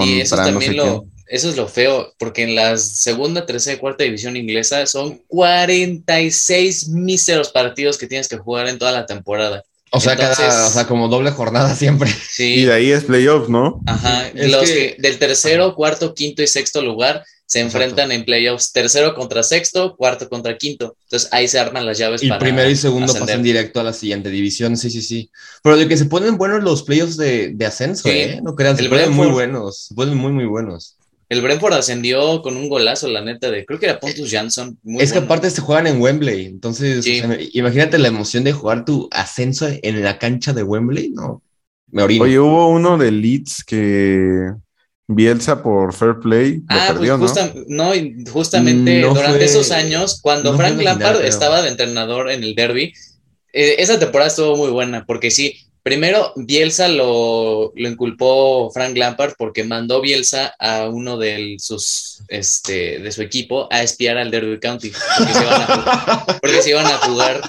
y 0.00 0.20
eso 0.20 0.36
no 0.50 0.60
sé 0.60 0.72
lo, 0.72 1.00
quién. 1.00 1.12
eso 1.28 1.50
es 1.50 1.56
lo 1.56 1.68
feo, 1.68 2.12
porque 2.18 2.42
en 2.42 2.54
la 2.54 2.76
segunda, 2.78 3.46
tercera 3.46 3.76
y 3.76 3.78
cuarta 3.78 4.04
división 4.04 4.36
inglesa 4.36 4.86
son 4.86 5.20
46 5.28 6.88
míseros 6.88 7.50
partidos 7.50 7.98
que 7.98 8.06
tienes 8.06 8.28
que 8.28 8.38
jugar 8.38 8.68
en 8.68 8.78
toda 8.78 8.92
la 8.92 9.06
temporada. 9.06 9.62
O 9.96 10.00
sea, 10.00 10.16
cada, 10.16 10.32
Entonces- 10.32 10.66
o 10.66 10.70
sea, 10.70 10.86
como 10.86 11.08
doble 11.08 11.30
jornada 11.30 11.74
siempre. 11.74 12.10
Sí. 12.10 12.54
Y 12.60 12.64
de 12.64 12.72
ahí 12.72 12.90
es 12.92 13.04
playoff, 13.04 13.48
¿no? 13.48 13.80
Ajá, 13.86 14.28
Es 14.34 14.50
los 14.50 14.62
que- 14.68 14.96
que 14.96 15.02
del 15.02 15.18
tercero, 15.18 15.74
cuarto, 15.74 16.14
quinto 16.14 16.42
y 16.42 16.46
sexto 16.46 16.82
lugar 16.82 17.24
se 17.46 17.60
enfrentan 17.60 18.10
en 18.10 18.24
playoffs 18.24 18.72
tercero 18.72 19.14
contra 19.14 19.42
sexto, 19.42 19.96
cuarto 19.96 20.28
contra 20.30 20.56
quinto. 20.56 20.96
Entonces 21.04 21.28
ahí 21.30 21.46
se 21.46 21.58
arman 21.58 21.84
las 21.84 21.98
llaves 21.98 22.22
Y 22.22 22.28
para 22.28 22.38
primero 22.40 22.68
y 22.70 22.74
segundo 22.74 23.04
ascender. 23.04 23.26
pasan 23.28 23.42
directo 23.42 23.80
a 23.80 23.84
la 23.84 23.92
siguiente 23.92 24.30
división, 24.30 24.76
sí, 24.78 24.90
sí, 24.90 25.02
sí. 25.02 25.30
Pero 25.62 25.76
de 25.76 25.86
que 25.86 25.96
se 25.96 26.06
ponen 26.06 26.38
buenos 26.38 26.64
los 26.64 26.82
playoffs 26.82 27.16
de, 27.18 27.50
de 27.54 27.66
ascenso, 27.66 28.04
Sí. 28.08 28.14
¿eh? 28.14 28.40
No 28.42 28.54
crean, 28.56 28.76
se 28.76 28.88
ponen 28.88 29.12
muy 29.12 29.28
buenos, 29.28 29.86
se 29.88 29.94
ponen 29.94 30.16
muy, 30.16 30.32
muy 30.32 30.46
buenos. 30.46 30.96
El 31.28 31.40
Brentford 31.40 31.72
ascendió 31.74 32.42
con 32.42 32.56
un 32.56 32.68
golazo, 32.68 33.08
la 33.08 33.22
neta, 33.22 33.50
de 33.50 33.64
creo 33.64 33.78
que 33.80 33.86
era 33.86 33.98
Pontus 34.00 34.30
Jansson. 34.30 34.78
muy 34.82 35.02
es 35.02 35.12
que 35.12 35.18
aparte 35.18 35.48
se 35.50 35.60
juegan 35.62 35.86
en 35.86 36.00
Wembley, 36.00 36.46
entonces, 36.46 37.04
Sí. 37.04 37.20
o 37.20 37.26
sea, 37.28 37.38
imagínate 37.52 37.98
la 37.98 38.08
emoción 38.08 38.44
de 38.44 38.52
jugar 38.52 38.84
tu 38.84 39.08
ascenso 39.10 39.66
en 39.82 40.02
la 40.02 40.18
cancha 40.18 40.52
de 40.52 40.62
Wembley, 40.62 41.10
no, 41.10 41.42
me 41.90 42.02
orino. 42.02 42.24
Oye, 42.24 42.38
hubo 42.38 42.68
uno 42.68 42.98
de 42.98 43.10
Leeds 43.10 43.64
que 43.64 44.50
Bielsa 45.06 45.62
por 45.62 45.92
Fair 45.94 46.16
Play 46.20 46.58
lo 46.58 46.64
Ah, 46.68 46.84
perdió, 46.88 47.18
pues 47.18 47.34
¿no? 47.36 47.42
justa- 47.42 47.60
no, 47.68 47.90
justamente 48.32 49.00
No 49.02 49.08
durante 49.14 49.36
fue- 49.38 49.44
esos 49.46 49.70
años, 49.70 50.20
cuando 50.22 50.52
no 50.52 50.58
Frank 50.58 50.80
Lampard 50.80 51.24
estaba 51.24 51.62
de 51.62 51.68
entrenador 51.70 52.30
en 52.30 52.42
el 52.42 52.54
derby, 52.54 52.92
eh, 53.52 53.76
esa 53.78 53.98
temporada 53.98 54.28
estuvo 54.28 54.56
muy 54.56 54.70
buena, 54.70 55.04
porque 55.06 55.30
sí, 55.30 55.58
primero 55.84 56.32
Bielsa 56.34 56.88
lo, 56.88 57.70
lo 57.76 57.88
inculpó 57.88 58.70
Frank 58.72 58.96
Lampard 58.96 59.34
porque 59.36 59.64
mandó 59.64 60.00
Bielsa 60.00 60.54
a 60.58 60.88
uno 60.88 61.18
de 61.18 61.56
sus 61.58 62.22
este 62.28 63.00
de 63.00 63.12
su 63.12 63.20
equipo 63.20 63.68
a 63.70 63.82
espiar 63.82 64.16
al 64.16 64.30
Derby 64.30 64.58
County, 64.58 64.90
porque 65.18 65.32
se 65.34 65.42
iban 65.42 65.60
a 65.60 65.66
jugar. 65.66 66.24
Porque 66.40 66.62
se 66.62 66.70
iban 66.70 66.86
a 66.86 66.98
jugar. 66.98 67.40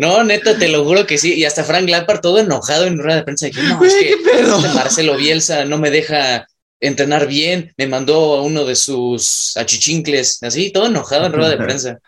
No, 0.00 0.22
neta, 0.24 0.58
te 0.58 0.68
lo 0.68 0.84
juro 0.84 1.06
que 1.06 1.18
sí. 1.18 1.34
Y 1.34 1.44
hasta 1.44 1.64
Frank 1.64 1.88
Lampard 1.88 2.20
todo 2.20 2.38
enojado 2.38 2.86
en 2.86 2.98
rueda 2.98 3.16
de 3.16 3.24
prensa 3.24 3.46
de 3.46 3.52
que 3.52 3.62
no, 3.62 3.84
es 3.84 3.94
que 3.94 4.10
este 4.10 4.68
Marcelo 4.74 5.16
Bielsa 5.16 5.64
no 5.64 5.78
me 5.78 5.90
deja 5.90 6.46
entrenar 6.80 7.26
bien, 7.26 7.72
me 7.76 7.86
mandó 7.86 8.34
a 8.34 8.42
uno 8.42 8.64
de 8.64 8.76
sus 8.76 9.56
achichincles, 9.56 10.42
así, 10.42 10.70
todo 10.70 10.86
enojado 10.86 11.26
en 11.26 11.32
rueda 11.32 11.50
de 11.50 11.56
prensa. 11.64 11.98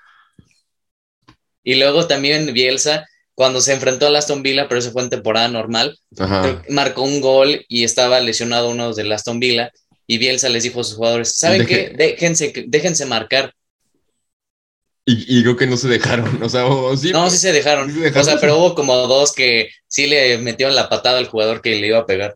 Y 1.62 1.76
luego 1.76 2.06
también 2.06 2.52
Bielsa, 2.52 3.06
cuando 3.36 3.60
se 3.60 3.72
enfrentó 3.74 4.08
a 4.08 4.18
Aston 4.18 4.42
Villa, 4.42 4.66
pero 4.68 4.80
eso 4.80 4.90
fue 4.90 5.02
en 5.04 5.10
temporada 5.10 5.46
normal, 5.48 5.96
Ajá. 6.18 6.64
marcó 6.70 7.02
un 7.02 7.20
gol 7.20 7.64
y 7.68 7.84
estaba 7.84 8.18
lesionado 8.20 8.70
uno 8.70 8.92
de 8.94 9.14
Aston 9.14 9.38
Villa. 9.38 9.70
Y 10.08 10.18
Bielsa 10.18 10.48
les 10.48 10.64
dijo 10.64 10.80
a 10.80 10.84
sus 10.84 10.96
jugadores: 10.96 11.36
¿Saben 11.36 11.62
Deje- 11.62 11.66
qué? 11.68 11.94
Déjense, 11.96 12.52
déjense 12.66 13.06
marcar. 13.06 13.52
Y, 15.04 15.38
y 15.38 15.42
creo 15.42 15.56
que 15.56 15.66
no 15.68 15.76
se 15.76 15.86
dejaron, 15.88 16.42
o 16.42 16.48
sea, 16.48 16.66
o- 16.66 16.96
sí, 16.96 17.12
No, 17.12 17.30
sí 17.30 17.38
se 17.38 17.52
dejaron. 17.52 17.88
Sí 17.88 17.94
se 17.98 18.00
dejaron. 18.00 18.22
O 18.22 18.24
sea, 18.24 18.40
pero 18.40 18.58
hubo 18.58 18.74
como 18.74 18.96
dos 19.06 19.32
que 19.32 19.68
sí 19.86 20.06
le 20.08 20.38
metieron 20.38 20.74
la 20.74 20.88
patada 20.88 21.18
al 21.18 21.28
jugador 21.28 21.62
que 21.62 21.76
le 21.76 21.86
iba 21.88 21.98
a 21.98 22.06
pegar. 22.06 22.34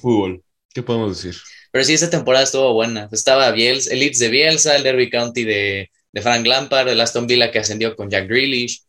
fútbol, 0.00 0.42
¿qué 0.74 0.82
podemos 0.82 1.16
decir? 1.16 1.40
Pero 1.72 1.84
sí, 1.84 1.94
esta 1.94 2.10
temporada 2.10 2.44
estuvo 2.44 2.72
buena. 2.74 3.08
Estaba 3.12 3.50
Bielsa, 3.52 3.92
el 3.92 4.00
Leeds 4.00 4.18
de 4.18 4.28
Bielsa, 4.28 4.76
el 4.76 4.82
Derby 4.82 5.08
County 5.10 5.44
de, 5.44 5.90
de 6.12 6.22
Frank 6.22 6.46
Lampard, 6.46 6.88
el 6.88 7.00
Aston 7.00 7.26
Villa 7.26 7.50
que 7.50 7.60
ascendió 7.60 7.94
con 7.96 8.10
Jack 8.10 8.28
Grealish. 8.28 8.82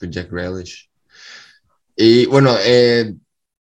Con 0.00 0.10
Jack 0.10 0.30
Grealish. 0.32 0.88
Y 1.96 2.26
bueno, 2.26 2.54
eh, 2.64 3.14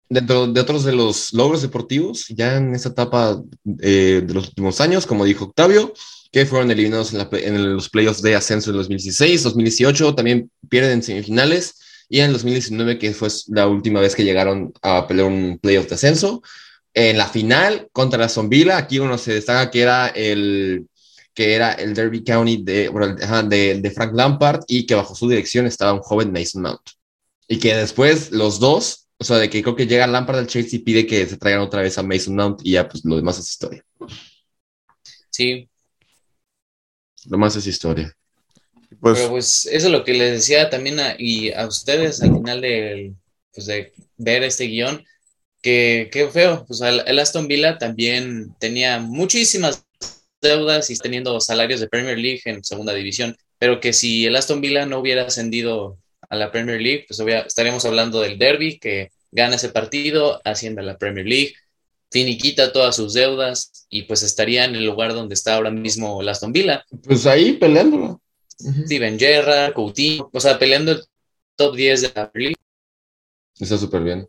dentro 0.08 0.46
de 0.48 0.60
otros 0.60 0.84
de 0.84 0.92
los 0.94 1.32
logros 1.32 1.62
deportivos, 1.62 2.26
ya 2.28 2.56
en 2.56 2.74
esta 2.74 2.90
etapa 2.90 3.42
eh, 3.80 4.22
de 4.26 4.34
los 4.34 4.48
últimos 4.48 4.80
años, 4.80 5.06
como 5.06 5.24
dijo 5.24 5.46
Octavio, 5.46 5.92
que 6.32 6.46
fueron 6.46 6.70
eliminados 6.70 7.12
en, 7.12 7.18
la- 7.18 7.28
en 7.32 7.74
los 7.76 7.88
playoffs 7.90 8.22
de 8.22 8.36
ascenso 8.36 8.70
en 8.70 8.76
2016, 8.76 9.42
2018, 9.44 10.14
también 10.14 10.50
pierden 10.68 10.92
en 10.94 11.02
semifinales, 11.02 11.76
y 12.08 12.20
en 12.20 12.32
2019, 12.32 12.98
que 12.98 13.12
fue 13.14 13.28
la 13.48 13.66
última 13.68 14.00
vez 14.00 14.14
que 14.16 14.24
llegaron 14.24 14.72
a 14.82 15.06
pelear 15.06 15.28
un 15.28 15.58
playoff 15.60 15.88
de 15.88 15.94
ascenso. 15.96 16.42
En 16.94 17.18
la 17.18 17.28
final 17.28 17.88
contra 17.92 18.24
Aston 18.24 18.48
Villa, 18.48 18.78
aquí 18.78 18.98
uno 18.98 19.18
se 19.18 19.34
destaca 19.34 19.70
que 19.70 19.82
era 19.82 20.08
el 20.08 20.86
que 21.38 21.54
era 21.54 21.70
el 21.74 21.94
Derby 21.94 22.24
County 22.24 22.64
de, 22.64 22.88
bueno, 22.88 23.14
de, 23.14 23.80
de 23.80 23.90
Frank 23.92 24.12
Lampard 24.12 24.64
y 24.66 24.84
que 24.84 24.96
bajo 24.96 25.14
su 25.14 25.28
dirección 25.28 25.66
estaba 25.66 25.92
un 25.92 26.00
joven 26.00 26.32
Mason 26.32 26.62
Mount. 26.62 26.80
Y 27.46 27.60
que 27.60 27.76
después 27.76 28.32
los 28.32 28.58
dos, 28.58 29.06
o 29.18 29.22
sea, 29.22 29.36
de 29.36 29.48
que 29.48 29.62
creo 29.62 29.76
que 29.76 29.86
llega 29.86 30.08
Lampard 30.08 30.38
al 30.38 30.48
Chelsea 30.48 30.80
y 30.80 30.82
pide 30.82 31.06
que 31.06 31.24
se 31.28 31.36
traigan 31.36 31.62
otra 31.62 31.82
vez 31.82 31.96
a 31.96 32.02
Mason 32.02 32.34
Mount 32.34 32.62
y 32.64 32.72
ya 32.72 32.88
pues 32.88 33.04
lo 33.04 33.14
demás 33.14 33.38
es 33.38 33.50
historia. 33.50 33.84
Sí, 35.30 35.68
Lo 37.26 37.38
más 37.38 37.54
es 37.54 37.68
historia. 37.68 38.12
Pues 38.98 39.18
pero 39.18 39.30
pues 39.30 39.66
eso 39.66 39.86
es 39.86 39.92
lo 39.92 40.02
que 40.02 40.14
les 40.14 40.32
decía 40.32 40.68
también 40.68 40.98
a, 40.98 41.14
y 41.16 41.52
a 41.52 41.68
ustedes 41.68 42.20
al 42.20 42.34
final 42.34 42.60
del, 42.62 43.14
pues 43.54 43.66
de 43.66 43.92
ver 44.16 44.42
este 44.42 44.64
guion, 44.64 45.04
que 45.62 46.08
qué 46.10 46.26
feo. 46.26 46.64
Pues 46.66 46.80
el, 46.80 47.00
el 47.06 47.18
Aston 47.20 47.46
Villa 47.46 47.78
también 47.78 48.56
tenía 48.58 48.98
muchísimas 48.98 49.84
deudas 50.40 50.90
y 50.90 50.96
teniendo 50.96 51.40
salarios 51.40 51.80
de 51.80 51.88
Premier 51.88 52.18
League 52.18 52.42
en 52.44 52.64
segunda 52.64 52.94
división, 52.94 53.36
pero 53.58 53.80
que 53.80 53.92
si 53.92 54.26
el 54.26 54.36
Aston 54.36 54.60
Villa 54.60 54.86
no 54.86 54.98
hubiera 54.98 55.22
ascendido 55.22 55.98
a 56.28 56.36
la 56.36 56.52
Premier 56.52 56.80
League, 56.80 57.06
pues 57.08 57.20
estaríamos 57.46 57.84
hablando 57.84 58.20
del 58.20 58.38
derby 58.38 58.78
que 58.78 59.10
gana 59.30 59.56
ese 59.56 59.70
partido, 59.70 60.40
asciende 60.44 60.82
a 60.82 60.84
la 60.84 60.98
Premier 60.98 61.26
League, 61.26 61.54
finiquita 62.10 62.72
todas 62.72 62.96
sus 62.96 63.14
deudas 63.14 63.86
y 63.90 64.02
pues 64.02 64.22
estaría 64.22 64.64
en 64.64 64.74
el 64.74 64.84
lugar 64.84 65.14
donde 65.14 65.34
está 65.34 65.56
ahora 65.56 65.70
mismo 65.70 66.20
el 66.20 66.28
Aston 66.28 66.52
Villa. 66.52 66.84
Pues 67.02 67.26
ahí 67.26 67.54
peleándolo. 67.54 68.20
Steven 68.58 69.18
Gerrard, 69.18 69.72
Coutinho, 69.72 70.30
o 70.32 70.40
sea, 70.40 70.58
peleando 70.58 70.92
el 70.92 71.04
top 71.54 71.76
10 71.76 72.02
de 72.02 72.12
la 72.14 72.30
Premier 72.30 72.50
League. 72.50 72.54
Está 73.58 73.78
súper 73.78 74.02
bien. 74.02 74.28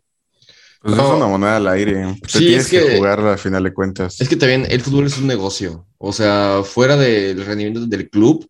Pues 0.82 0.96
No. 0.96 1.08
es 1.10 1.16
una 1.16 1.26
moneda 1.26 1.56
al 1.56 1.68
aire. 1.68 2.16
Te 2.22 2.28
Sí, 2.28 2.38
tienes 2.38 2.64
es 2.64 2.70
que... 2.70 2.86
que- 2.86 2.96
jugar 2.96 3.20
al 3.20 3.38
final 3.38 3.62
de 3.64 3.72
cuentas. 3.74 4.20
Es 4.20 4.28
que 4.28 4.36
también 4.36 4.66
el 4.70 4.80
fútbol 4.80 5.06
es 5.06 5.18
un 5.18 5.26
negocio. 5.26 5.86
O 5.98 6.12
sea, 6.12 6.62
fuera 6.64 6.96
del 6.96 7.44
rendimiento 7.44 7.86
del 7.86 8.08
club, 8.08 8.48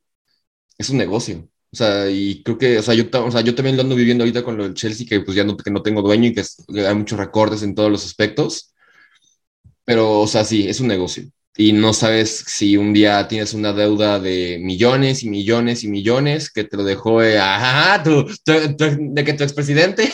es 0.79 0.91
un 0.91 0.99
negocio. 0.99 1.49
O 1.73 1.77
sea, 1.77 2.09
y 2.11 2.43
creo 2.43 2.59
que, 2.59 2.79
o 2.79 2.83
sea, 2.83 2.95
yo, 2.95 3.05
o 3.13 3.31
sea, 3.31 3.41
yo 3.43 3.55
también 3.55 3.77
lo 3.77 3.83
ando 3.83 3.95
viviendo 3.97 4.23
ahorita 4.25 4.43
con 4.45 4.57
lo 4.57 4.65
del 4.65 4.75
Chelsea, 4.75 5.07
que 5.09 5.21
pues 5.21 5.37
ya 5.37 5.45
no, 5.45 5.57
que 5.57 5.71
no 5.71 5.83
tengo 5.83 6.03
dueño 6.03 6.29
y 6.29 6.35
que, 6.35 6.41
es- 6.43 6.65
que 6.73 6.87
hay 6.87 6.95
muchos 6.95 7.19
recortes 7.19 7.63
en 7.63 7.75
todos 7.75 7.91
los 7.91 8.05
aspectos. 8.05 8.73
Pero, 9.85 10.21
o 10.21 10.27
sea, 10.27 10.45
sí, 10.45 10.69
es 10.69 10.81
un 10.81 10.89
negocio. 10.89 11.25
Y 11.57 11.73
no 11.73 11.93
sabes 11.93 12.45
si 12.47 12.77
un 12.77 12.93
día 12.93 13.27
tienes 13.29 13.55
una 13.55 13.73
deuda 13.73 14.19
de 14.21 14.59
millones 14.63 15.23
y 15.25 15.29
millones 15.29 15.83
y 15.85 15.89
millones 15.89 16.51
que 16.51 16.65
te 16.65 16.77
lo 16.77 16.85
dejó 16.85 17.23
eh, 17.23 17.39
ajá, 17.39 18.03
tu, 18.03 18.25
tu- 18.25 18.77
tu- 18.77 18.97
de 19.15 19.25
que 19.25 19.33
tu 19.35 19.43
expresidente, 19.45 20.09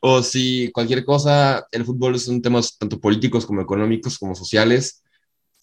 o 0.00 0.22
si 0.22 0.70
cualquier 0.72 1.04
cosa, 1.04 1.66
el 1.72 1.84
fútbol 1.84 2.18
son 2.18 2.42
temas 2.42 2.76
tanto 2.78 2.98
políticos 3.00 3.46
como 3.46 3.60
económicos 3.62 4.18
como 4.18 4.34
sociales 4.34 5.02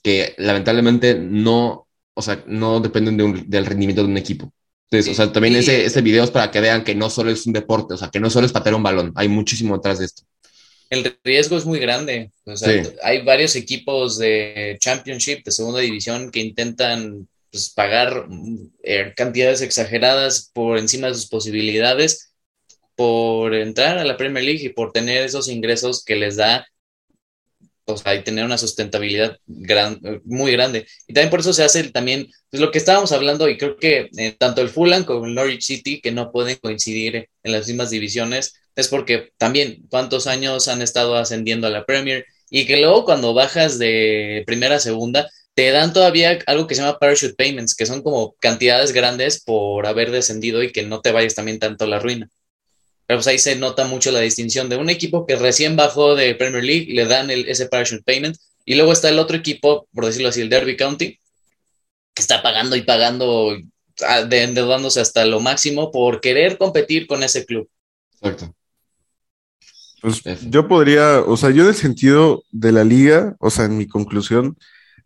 que 0.03 0.33
lamentablemente 0.37 1.15
no, 1.15 1.87
o 2.13 2.21
sea, 2.21 2.43
no 2.47 2.79
dependen 2.79 3.17
de 3.17 3.23
un- 3.23 3.49
del 3.49 3.65
rendimiento 3.65 4.01
de 4.03 4.09
un 4.09 4.17
equipo. 4.17 4.51
Entonces, 4.89 5.11
o 5.11 5.15
sea, 5.15 5.31
también 5.31 5.55
ese, 5.55 5.85
ese 5.85 6.01
video 6.01 6.23
es 6.23 6.31
para 6.31 6.51
que 6.51 6.59
vean 6.59 6.83
que 6.83 6.95
no 6.95 7.09
solo 7.09 7.31
es 7.31 7.45
un 7.45 7.53
deporte, 7.53 7.93
o 7.93 7.97
sea, 7.97 8.09
que 8.09 8.19
no 8.19 8.29
solo 8.29 8.45
es 8.45 8.51
patear 8.51 8.75
un 8.75 8.83
balón, 8.83 9.11
hay 9.15 9.27
muchísimo 9.29 9.75
detrás 9.75 9.99
de 9.99 10.05
esto. 10.05 10.23
El 10.89 11.17
riesgo 11.23 11.55
es 11.55 11.65
muy 11.65 11.79
grande. 11.79 12.31
O 12.45 12.57
sea, 12.57 12.83
Sí. 12.83 12.89
hay 13.01 13.23
varios 13.23 13.55
equipos 13.55 14.17
de 14.17 14.77
Championship, 14.81 15.45
de 15.45 15.51
segunda 15.51 15.79
división, 15.79 16.31
que 16.31 16.41
intentan 16.41 17.27
pues, 17.49 17.69
pagar 17.69 18.27
eh, 18.83 19.13
cantidades 19.15 19.61
exageradas 19.61 20.49
por 20.53 20.77
encima 20.77 21.07
de 21.07 21.13
sus 21.13 21.27
posibilidades 21.27 22.30
por 23.01 23.55
entrar 23.55 23.97
a 23.97 24.05
la 24.05 24.15
Premier 24.15 24.45
League 24.45 24.63
y 24.63 24.69
por 24.69 24.91
tener 24.91 25.23
esos 25.23 25.47
ingresos 25.47 26.05
que 26.05 26.15
les 26.15 26.35
da, 26.35 26.67
o 27.85 27.97
sea, 27.97 28.13
y 28.13 28.23
tener 28.23 28.45
una 28.45 28.59
sustentabilidad 28.59 29.37
gran, 29.47 29.99
muy 30.23 30.51
grande. 30.51 30.85
Y 31.07 31.13
también 31.13 31.31
por 31.31 31.39
eso 31.39 31.51
se 31.51 31.63
hace 31.63 31.89
también, 31.89 32.27
pues 32.51 32.61
lo 32.61 32.69
que 32.69 32.77
estábamos 32.77 33.11
hablando, 33.11 33.49
y 33.49 33.57
creo 33.57 33.75
que 33.77 34.07
eh, 34.15 34.35
tanto 34.37 34.61
el 34.61 34.69
Fulham 34.69 35.03
como 35.03 35.25
el 35.25 35.33
Norwich 35.33 35.63
City, 35.63 35.99
que 35.99 36.11
no 36.11 36.31
pueden 36.31 36.57
coincidir 36.61 37.27
en 37.41 37.51
las 37.51 37.67
mismas 37.67 37.89
divisiones, 37.89 38.53
es 38.75 38.87
porque 38.87 39.31
también 39.39 39.79
cuántos 39.89 40.27
años 40.27 40.67
han 40.67 40.83
estado 40.83 41.15
ascendiendo 41.15 41.65
a 41.65 41.71
la 41.71 41.87
Premier 41.87 42.27
y 42.51 42.67
que 42.67 42.77
luego 42.77 43.03
cuando 43.03 43.33
bajas 43.33 43.79
de 43.79 44.43
primera 44.45 44.75
a 44.75 44.79
segunda 44.79 45.27
te 45.55 45.71
dan 45.71 45.91
todavía 45.91 46.37
algo 46.45 46.67
que 46.67 46.75
se 46.75 46.81
llama 46.81 46.99
parachute 46.99 47.33
payments, 47.33 47.75
que 47.75 47.87
son 47.87 48.03
como 48.03 48.35
cantidades 48.39 48.93
grandes 48.93 49.43
por 49.43 49.87
haber 49.87 50.11
descendido 50.11 50.61
y 50.61 50.71
que 50.71 50.83
no 50.83 51.01
te 51.01 51.11
vayas 51.11 51.33
también 51.33 51.57
tanto 51.57 51.85
a 51.85 51.87
la 51.87 51.99
ruina. 51.99 52.29
Pero 53.12 53.17
pues 53.17 53.28
ahí 53.28 53.39
se 53.39 53.58
nota 53.58 53.84
mucho 53.84 54.10
la 54.10 54.21
distinción 54.21 54.69
de 54.69 54.78
un 54.78 54.89
equipo 54.89 55.26
que 55.26 55.36
recién 55.36 55.76
bajó 55.76 56.15
de 56.15 56.34
Premier 56.34 56.63
League, 56.63 56.93
le 56.93 57.06
dan 57.06 57.30
el, 57.30 57.45
ese 57.50 57.65
parachute 57.65 58.04
payment 58.04 58.38
y 58.63 58.76
luego 58.76 58.93
está 58.93 59.10
el 59.10 59.19
otro 59.19 59.36
equipo, 59.36 59.86
por 59.93 60.06
decirlo 60.06 60.30
así, 60.30 60.39
el 60.39 60.47
Derby 60.47 60.78
County, 60.78 61.19
que 62.13 62.21
está 62.21 62.41
pagando 62.41 62.78
y 62.78 62.84
pagando, 62.84 63.58
de- 64.30 64.43
endeudándose 64.43 65.02
hasta 65.02 65.26
lo 65.26 65.41
máximo 65.41 65.91
por 65.91 66.21
querer 66.21 66.58
competir 66.58 67.06
con 67.06 67.21
ese 67.21 67.45
club. 67.45 67.69
Exacto. 68.21 68.56
Pues 70.02 70.21
yo 70.50 70.69
podría, 70.69 71.19
o 71.19 71.36
sea, 71.36 71.50
yo 71.50 71.63
en 71.63 71.69
el 71.69 71.76
sentido 71.76 72.45
de 72.54 72.71
la 72.71 72.86
liga, 72.86 73.36
o 73.39 73.50
sea, 73.50 73.65
en 73.65 73.78
mi 73.78 73.88
conclusión, 73.89 74.58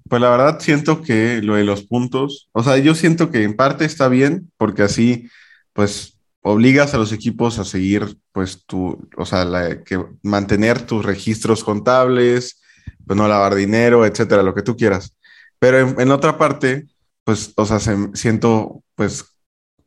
pues 0.07 0.21
la 0.21 0.29
verdad 0.29 0.59
siento 0.59 1.01
que 1.01 1.41
lo 1.41 1.55
de 1.55 1.63
los 1.63 1.81
puntos, 1.81 2.49
o 2.51 2.61
sea, 2.61 2.77
yo 2.77 2.93
siento 2.93 3.31
que 3.31 3.41
en 3.41 3.55
parte 3.55 3.83
está 3.83 4.09
bien, 4.09 4.51
porque 4.57 4.83
así, 4.83 5.27
pues, 5.73 6.14
obligas 6.47 6.93
a 6.93 6.97
los 6.97 7.11
equipos 7.11 7.57
a 7.59 7.65
seguir, 7.65 8.17
pues, 8.31 8.65
tu, 8.67 9.09
o 9.17 9.25
sea, 9.25 9.83
que 9.83 10.03
mantener 10.21 10.85
tus 10.85 11.03
registros 11.03 11.63
contables, 11.63 12.61
pues 13.05 13.17
no 13.17 13.27
lavar 13.27 13.55
dinero, 13.55 14.05
etcétera, 14.05 14.43
lo 14.43 14.53
que 14.53 14.61
tú 14.61 14.75
quieras. 14.77 15.17
Pero 15.59 15.79
en, 15.99 16.11
otra 16.11 16.37
parte, 16.37 16.85
pues, 17.23 17.51
o 17.55 17.65
sea, 17.65 17.79
se- 17.79 18.09
siento, 18.13 18.83
pues, 18.95 19.25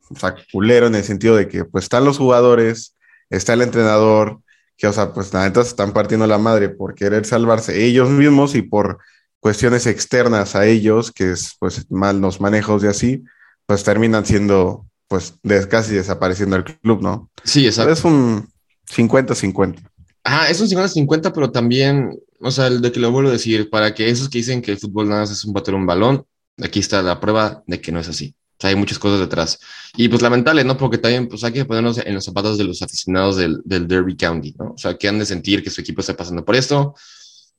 o 0.09 0.15
sea, 0.19 0.35
culero 0.51 0.87
en 0.87 0.95
el 0.95 1.03
sentido 1.03 1.35
de 1.37 1.47
que, 1.47 1.63
pues, 1.65 1.85
están 1.85 2.03
los 2.05 2.17
jugadores, 2.17 2.97
está 3.29 3.53
el 3.53 3.61
entrenador, 3.61 4.41
que, 4.77 4.87
o 4.87 4.93
sea, 4.93 5.13
pues, 5.13 5.33
la 5.33 5.43
neta 5.45 5.61
se 5.63 5.69
están 5.69 5.93
partiendo 5.93 6.27
la 6.27 6.37
madre 6.39 6.69
por 6.69 6.95
querer 6.95 7.25
salvarse 7.25 7.85
ellos 7.85 8.09
mismos 8.09 8.55
y 8.55 8.63
por 8.63 8.99
cuestiones 9.39 9.87
externas 9.87 10.55
a 10.55 10.65
ellos, 10.65 11.11
que 11.13 11.31
es, 11.31 11.55
pues, 11.59 11.89
mal 11.91 12.19
los 12.21 12.41
manejos 12.41 12.83
y 12.83 12.87
así, 12.87 13.23
pues, 13.65 13.83
terminan 13.85 14.25
siendo, 14.25 14.87
pues, 15.09 15.33
des- 15.43 15.67
casi 15.67 15.95
desapareciendo 15.95 16.55
el 16.55 16.63
club, 16.63 17.01
¿no? 17.01 17.29
Sí, 17.43 17.65
exacto. 17.67 17.91
Es 17.91 18.05
un 18.05 18.47
50-50. 18.87 19.81
Ajá, 20.23 20.49
es 20.49 20.61
un 20.61 20.67
50-50, 20.69 21.33
pero 21.33 21.51
también, 21.51 22.17
o 22.39 22.51
sea, 22.51 22.67
el 22.67 22.81
de 22.81 22.91
que 22.93 22.99
lo 23.01 23.11
vuelvo 23.11 23.29
a 23.29 23.33
decir, 23.33 23.69
para 23.69 23.93
que 23.93 24.09
esos 24.09 24.29
que 24.29 24.37
dicen 24.39 24.61
que 24.61 24.71
el 24.71 24.79
fútbol 24.79 25.09
nada 25.09 25.21
más 25.21 25.31
es 25.31 25.43
un 25.45 25.53
bater 25.53 25.75
un 25.75 25.85
balón, 25.85 26.25
aquí 26.61 26.79
está 26.79 27.01
la 27.01 27.19
prueba 27.19 27.63
de 27.67 27.81
que 27.81 27.91
no 27.91 27.99
es 27.99 28.07
así. 28.09 28.35
O 28.37 28.61
sea, 28.61 28.69
hay 28.71 28.75
muchas 28.75 28.99
cosas 28.99 29.19
detrás. 29.21 29.59
Y 29.95 30.09
pues 30.09 30.21
lamentable, 30.21 30.63
¿no? 30.65 30.77
Porque 30.77 30.97
también, 30.97 31.27
pues 31.29 31.43
hay 31.45 31.53
que 31.53 31.65
ponernos 31.65 31.97
en 31.99 32.13
los 32.13 32.25
zapatos 32.25 32.57
de 32.57 32.65
los 32.65 32.81
aficionados 32.81 33.37
del, 33.37 33.61
del 33.65 33.87
Derby 33.87 34.17
County, 34.17 34.53
¿no? 34.59 34.71
O 34.73 34.77
sea, 34.77 34.97
que 34.97 35.07
han 35.07 35.19
de 35.19 35.25
sentir 35.25 35.63
que 35.63 35.69
su 35.69 35.81
equipo 35.81 36.01
está 36.01 36.15
pasando 36.15 36.43
por 36.45 36.55
esto. 36.57 36.93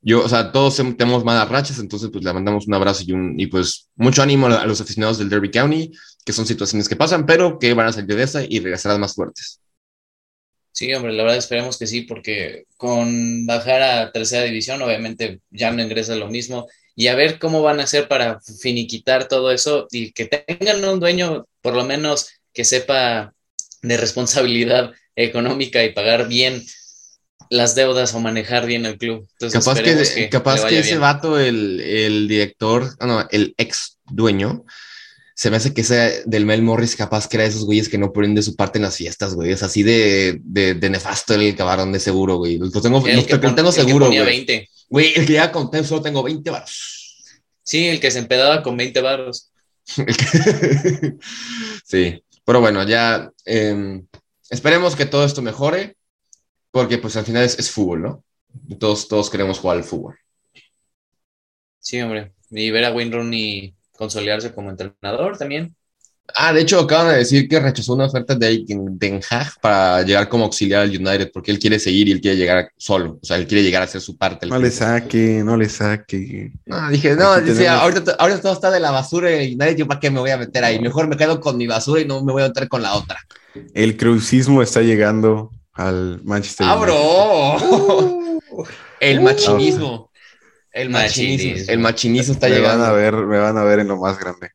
Yo, 0.03 0.25
o 0.25 0.29
sea, 0.29 0.51
todos 0.53 0.77
tenemos 0.77 1.25
malas 1.25 1.49
rachas, 1.49 1.79
entonces 1.79 2.09
pues 2.11 2.25
le 2.25 2.33
mandamos 2.33 2.67
un 2.67 2.75
abrazo 2.75 3.03
y, 3.07 3.13
un, 3.13 3.39
y 3.39 3.47
pues 3.49 3.89
mucho 3.97 4.23
ánimo 4.23 4.47
a 4.47 4.67
los 4.67 4.81
aficionados 4.81 5.19
del 5.19 5.29
Derby 5.29 5.51
County, 5.51 5.93
que 6.25 6.33
son 6.33 6.47
situaciones 6.47 6.89
que 6.89 6.97
pasan, 6.97 7.27
pero 7.27 7.59
que 7.59 7.75
van 7.75 7.89
a 7.89 7.93
salir 7.93 8.17
de 8.17 8.23
esta 8.23 8.45
y 8.45 8.61
regresarán 8.61 9.01
más 9.01 9.15
fuertes. 9.15 9.61
Sí, 10.73 10.93
hombre, 10.95 11.13
la 11.13 11.25
verdad 11.25 11.39
esperemos 11.39 11.79
que 11.79 11.87
sí, 11.87 12.03
porque 12.03 12.65
con 12.77 13.45
bajar 13.47 13.83
a 13.83 14.13
tercera 14.13 14.45
división, 14.45 14.81
obviamente 14.83 15.41
ya 15.51 15.71
no 15.73 15.83
ingresa 15.83 16.15
lo 16.15 16.29
mismo. 16.29 16.69
Y 16.95 17.09
a 17.09 17.15
ver 17.15 17.39
cómo 17.39 17.63
van 17.63 17.81
a 17.81 17.85
hacer 17.85 18.09
para 18.09 18.41
finiquitar 18.41 19.29
todo 19.29 19.51
eso 19.51 19.87
y 19.91 20.13
que 20.13 20.27
tengan 20.27 20.85
un 20.85 21.01
dueño, 21.01 21.47
por 21.61 21.75
lo 21.75 21.85
menos, 21.85 22.31
que 22.53 22.65
sepa 22.65 23.35
de 23.83 23.97
responsabilidad 23.97 24.93
económica 25.17 25.83
y 25.85 25.93
pagar 25.93 26.29
bien 26.29 26.63
las 27.51 27.75
deudas 27.75 28.15
o 28.15 28.21
manejar 28.21 28.67
bien 28.67 28.87
el 28.87 28.97
club. 28.97 29.27
Entonces, 29.33 29.65
Capaz 29.65 29.83
que, 29.83 30.29
capaz 30.31 30.65
que 30.67 30.79
ese 30.79 30.91
bien. 30.91 31.01
vato, 31.01 31.39
el, 31.39 31.81
el 31.81 32.29
director, 32.29 32.89
ah, 33.01 33.07
no, 33.07 33.29
el 33.31 33.55
ex 33.57 33.99
dueño, 34.05 34.65
se 35.41 35.51
me 35.51 35.57
hace 35.57 35.73
que 35.73 35.83
sea 35.85 36.11
del 36.27 36.45
Mel 36.45 36.61
Morris, 36.61 36.95
capaz 36.97 37.27
que 37.27 37.39
era 37.39 37.45
de 37.45 37.49
esos 37.49 37.65
güeyes 37.65 37.89
que 37.89 37.97
no 37.97 38.13
ponen 38.13 38.35
de 38.35 38.43
su 38.43 38.55
parte 38.57 38.77
en 38.79 38.83
las 38.83 38.99
fiestas, 38.99 39.35
güey. 39.35 39.51
Es 39.51 39.63
así 39.63 39.83
de, 39.83 40.39
de, 40.45 40.75
de 40.75 40.91
nefasto 40.91 41.33
el 41.33 41.57
cabrón 41.57 41.93
de 41.93 41.99
seguro, 41.99 42.37
güey. 42.37 42.59
Lo 42.59 42.71
tengo, 42.71 42.99
El 43.07 43.17
lo 43.17 43.27
que 43.27 43.39
pon- 43.39 43.55
tengo 43.55 43.71
el 43.71 43.75
que 43.75 43.81
seguro, 43.81 44.05
ponía 44.05 44.23
güey. 44.23 44.37
20. 44.45 44.69
Güey, 44.91 45.15
el 45.17 45.27
que 45.27 45.33
ya 45.33 45.51
conté, 45.51 45.83
solo 45.83 46.03
tengo 46.03 46.23
20 46.23 46.51
baros. 46.51 47.25
Sí, 47.63 47.89
el 47.89 48.01
que 48.01 48.11
se 48.11 48.19
empedaba 48.19 48.63
con 48.63 48.77
20 48.77 49.01
barros. 49.01 49.51
sí, 51.85 52.23
pero 52.45 52.61
bueno, 52.61 52.87
ya 52.87 53.31
em, 53.47 54.07
esperemos 54.51 54.95
que 54.95 55.07
todo 55.07 55.25
esto 55.25 55.41
mejore, 55.41 55.97
porque 56.71 56.99
pues 56.99 57.17
al 57.17 57.25
final 57.25 57.45
es, 57.45 57.59
es 57.59 57.71
fútbol, 57.71 58.03
¿no? 58.03 58.25
Todos, 58.79 59.09
todos 59.09 59.31
queremos 59.31 59.59
jugar 59.59 59.79
al 59.79 59.85
fútbol. 59.85 60.19
Sí, 61.79 61.99
hombre. 62.03 62.33
Y 62.51 62.71
ver 62.71 62.85
a 62.85 62.93
Wayne 62.93 63.17
Rooney 63.17 63.75
consolidarse 64.05 64.53
como 64.53 64.71
entrenador 64.71 65.37
también. 65.37 65.77
Ah, 66.35 66.53
de 66.53 66.61
hecho, 66.61 66.79
acaban 66.79 67.09
de 67.09 67.19
decir 67.19 67.49
que 67.49 67.59
rechazó 67.59 67.93
una 67.95 68.07
oferta 68.07 68.37
de 68.37 68.65
Den 68.67 69.21
Haag 69.29 69.61
para 69.61 70.01
llegar 70.03 70.29
como 70.29 70.45
auxiliar 70.45 70.83
al 70.83 70.91
United, 70.91 71.31
porque 71.35 71.51
él 71.51 71.59
quiere 71.59 71.79
seguir 71.81 72.07
y 72.09 72.13
él 72.13 72.21
quiere 72.21 72.37
llegar 72.37 72.71
solo. 72.77 73.19
O 73.21 73.27
sea, 73.27 73.37
él 73.37 73.49
quiere 73.49 73.65
llegar 73.65 73.83
a 73.83 73.87
hacer 73.87 74.01
su 74.01 74.17
parte. 74.17 74.47
No 74.47 74.59
le 74.59 74.71
saque, 74.71 75.43
no 75.45 75.57
le 75.57 75.69
saque. 75.69 76.53
No, 76.67 76.89
dije, 76.89 77.17
no, 77.17 77.33
Aquí 77.33 77.47
tenemos- 77.51 77.81
ahorita, 77.83 78.13
ahorita 78.13 78.41
todo 78.43 78.53
está 78.53 78.71
de 78.71 78.79
la 78.79 78.93
basura 78.93 79.43
y 79.43 79.55
United, 79.55 79.77
¿yo 79.77 79.89
para 79.89 79.99
qué 79.99 80.09
me 80.11 80.21
voy 80.21 80.31
a 80.31 80.39
meter 80.39 80.63
ahí? 80.63 80.79
Mejor 80.79 81.09
me 81.09 81.17
quedo 81.17 81.41
con 81.41 81.57
mi 81.57 81.67
basura 81.67 82.01
y 82.01 82.05
no 82.07 82.23
me 82.25 82.33
voy 82.33 82.43
a 82.45 82.49
meter 82.49 82.69
con 82.69 82.83
la 82.83 82.95
otra. 82.95 83.19
El 83.75 83.97
crucismo 83.97 84.63
está 84.63 84.83
llegando 84.83 85.51
al 85.73 86.21
Manchester 86.23 86.67
¡Ah, 86.71 86.77
United. 86.77 86.93
bro! 86.95 88.41
El 89.01 89.21
machinismo. 89.23 90.10
El 90.73 90.91
machinismo. 90.91 91.51
Machinismo. 91.53 91.73
El 91.73 91.79
machinismo 91.79 92.35
está 92.35 92.49
me 92.49 92.55
llegando. 92.57 92.85
van 92.85 92.91
a 92.91 92.93
ver, 92.93 93.15
me 93.15 93.39
van 93.39 93.57
a 93.59 93.65
ver 93.65 93.81
en 93.81 93.89
lo 93.89 93.97
más 93.99 94.19
grande. 94.19 94.51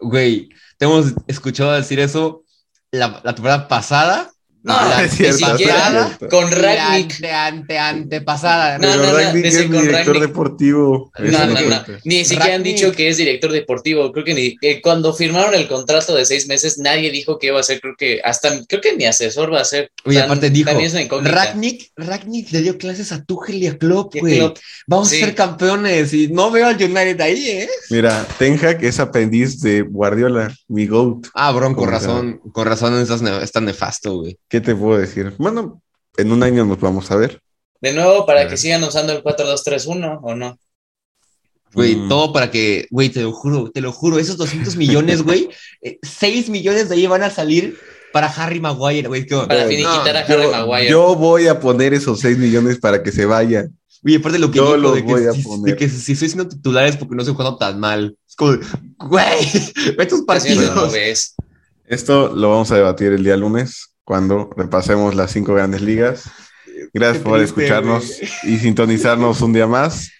Güey, 0.00 0.48
te 0.78 0.84
hemos 0.86 1.14
escuchado 1.26 1.72
decir 1.72 2.00
eso 2.00 2.44
la, 2.90 3.20
la 3.24 3.34
temporada 3.34 3.68
pasada. 3.68 4.30
No, 4.66 4.74
la 4.88 5.04
es 5.04 5.12
cierto, 5.12 5.46
siquiera 5.46 6.16
es 6.20 6.28
con 6.28 6.50
Ragnick. 6.50 7.12
Ante, 7.12 7.30
ante, 7.30 7.78
antepasada. 7.78 8.78
No, 8.78 8.88
Pero 8.88 9.02
no, 9.04 9.12
no, 9.12 9.18
es 9.20 9.62
con 9.62 9.80
director 9.80 10.20
deportivo. 10.20 11.12
No, 11.20 11.46
no, 11.46 11.60
no. 11.60 11.84
Ni 12.04 12.24
siquiera 12.24 12.56
han 12.56 12.64
dicho 12.64 12.90
que 12.90 13.08
es 13.08 13.16
director 13.16 13.52
deportivo. 13.52 14.10
Creo 14.10 14.24
que 14.24 14.34
ni 14.34 14.56
que 14.56 14.82
cuando 14.82 15.14
firmaron 15.14 15.54
el 15.54 15.68
contrato 15.68 16.16
de 16.16 16.24
seis 16.24 16.48
meses, 16.48 16.78
nadie 16.78 17.12
dijo 17.12 17.38
que 17.38 17.46
iba 17.46 17.60
a 17.60 17.62
ser. 17.62 17.80
Creo 17.80 17.94
que 17.96 18.20
hasta 18.24 18.50
creo 18.66 18.80
que 18.80 18.96
ni 18.96 19.04
asesor 19.04 19.52
va 19.52 19.60
a 19.60 19.64
ser. 19.64 19.92
Oye, 20.04 20.16
sea, 20.16 20.24
aparte 20.24 20.50
dijo, 20.50 20.70
es. 20.70 20.94
Ragnick, 21.22 21.92
Ragnick 21.96 22.50
le 22.50 22.62
dio 22.62 22.76
clases 22.76 23.12
a 23.12 23.24
Tuchel 23.24 23.62
y 23.62 23.68
a 23.68 23.78
Klopp, 23.78 24.16
güey. 24.16 24.52
Vamos 24.88 25.10
sí. 25.10 25.22
a 25.22 25.26
ser 25.26 25.34
campeones 25.36 26.12
y 26.12 26.26
no 26.28 26.50
veo 26.50 26.66
al 26.66 26.76
United 26.76 27.20
ahí, 27.20 27.50
¿eh? 27.50 27.68
Mira, 27.90 28.26
Ten 28.38 28.58
Hag 28.64 28.84
es 28.84 28.98
aprendiz 28.98 29.60
de 29.60 29.82
Guardiola, 29.82 30.52
mi 30.66 30.86
GOAT. 30.86 31.28
Ah, 31.34 31.52
bron, 31.52 31.74
con 31.74 31.88
razón, 31.88 32.40
con 32.52 32.66
razón 32.66 33.00
estás 33.00 33.22
ne- 33.22 33.42
está 33.42 33.60
nefasto, 33.60 34.16
güey. 34.20 34.36
¿Qué 34.56 34.62
te 34.62 34.74
puedo 34.74 34.98
decir? 34.98 35.34
Bueno, 35.36 35.82
en 36.16 36.32
un 36.32 36.42
año 36.42 36.64
nos 36.64 36.80
vamos 36.80 37.10
a 37.10 37.16
ver. 37.16 37.42
De 37.78 37.92
nuevo, 37.92 38.24
para 38.24 38.48
que 38.48 38.56
sigan 38.56 38.82
usando 38.84 39.12
el 39.12 39.22
4-2-3-1 39.22 40.20
o 40.22 40.34
no. 40.34 40.58
Güey, 41.74 41.94
Mm. 41.96 42.08
todo 42.08 42.32
para 42.32 42.50
que, 42.50 42.86
güey, 42.90 43.10
te 43.10 43.20
lo 43.20 43.32
juro, 43.32 43.70
te 43.70 43.82
lo 43.82 43.92
juro, 43.92 44.18
esos 44.18 44.38
200 44.38 44.76
millones, 44.76 45.20
güey, 45.20 45.50
eh, 45.82 45.98
6 46.02 46.48
millones 46.48 46.88
de 46.88 46.94
ahí 46.94 47.06
van 47.06 47.22
a 47.22 47.28
salir 47.28 47.76
para 48.14 48.28
Harry 48.28 48.60
Maguire, 48.60 49.08
güey. 49.08 49.26
que- 49.26 49.36
Para 49.36 49.64
No, 49.64 49.68
finiquitar 49.68 50.16
a 50.16 50.20
Harry 50.20 50.42
Yo, 50.44 50.50
Maguire. 50.52 50.88
yo 50.90 51.14
voy 51.16 51.48
a 51.48 51.60
poner 51.60 51.92
esos 51.92 52.18
6 52.20 52.38
millones 52.38 52.78
para 52.78 53.02
que 53.02 53.12
se 53.12 53.26
vayan. 53.26 53.78
Güey, 54.02 54.16
aparte 54.16 54.38
lo 54.38 54.50
que 54.50 54.56
Yo 54.56 54.64
dijo 54.68 54.76
los 54.78 54.94
de 54.94 55.02
voy 55.02 55.22
que, 55.22 55.28
a 55.28 55.32
si, 55.34 55.42
poner. 55.42 55.74
de 55.74 55.76
que 55.78 55.88
si 55.90 56.12
estoy 56.12 56.28
siendo 56.30 56.48
titular 56.48 56.86
es 56.86 56.96
porque 56.96 57.14
no 57.14 57.20
estoy 57.20 57.34
jugando 57.36 57.58
tan 57.58 57.78
mal. 57.78 58.16
Es 58.26 58.34
como, 58.36 58.56
güey, 59.00 59.36
ve 59.98 60.06
tus 60.06 60.20
no 60.20 60.24
partidos. 60.24 60.92
ves. 60.92 61.34
Esto 61.84 62.34
lo 62.34 62.48
vamos 62.48 62.70
a 62.70 62.76
debatir 62.76 63.12
el 63.12 63.22
día 63.22 63.36
lunes 63.36 63.90
cuando 64.06 64.48
repasemos 64.56 65.16
las 65.16 65.32
cinco 65.32 65.52
grandes 65.52 65.82
ligas. 65.82 66.30
Gracias 66.94 67.18
Qué 67.18 67.28
por 67.28 67.38
triste, 67.38 67.60
escucharnos 67.60 68.22
y 68.44 68.56
sintonizarnos 68.58 69.42
un 69.42 69.52
día 69.52 69.66
más. 69.66 70.12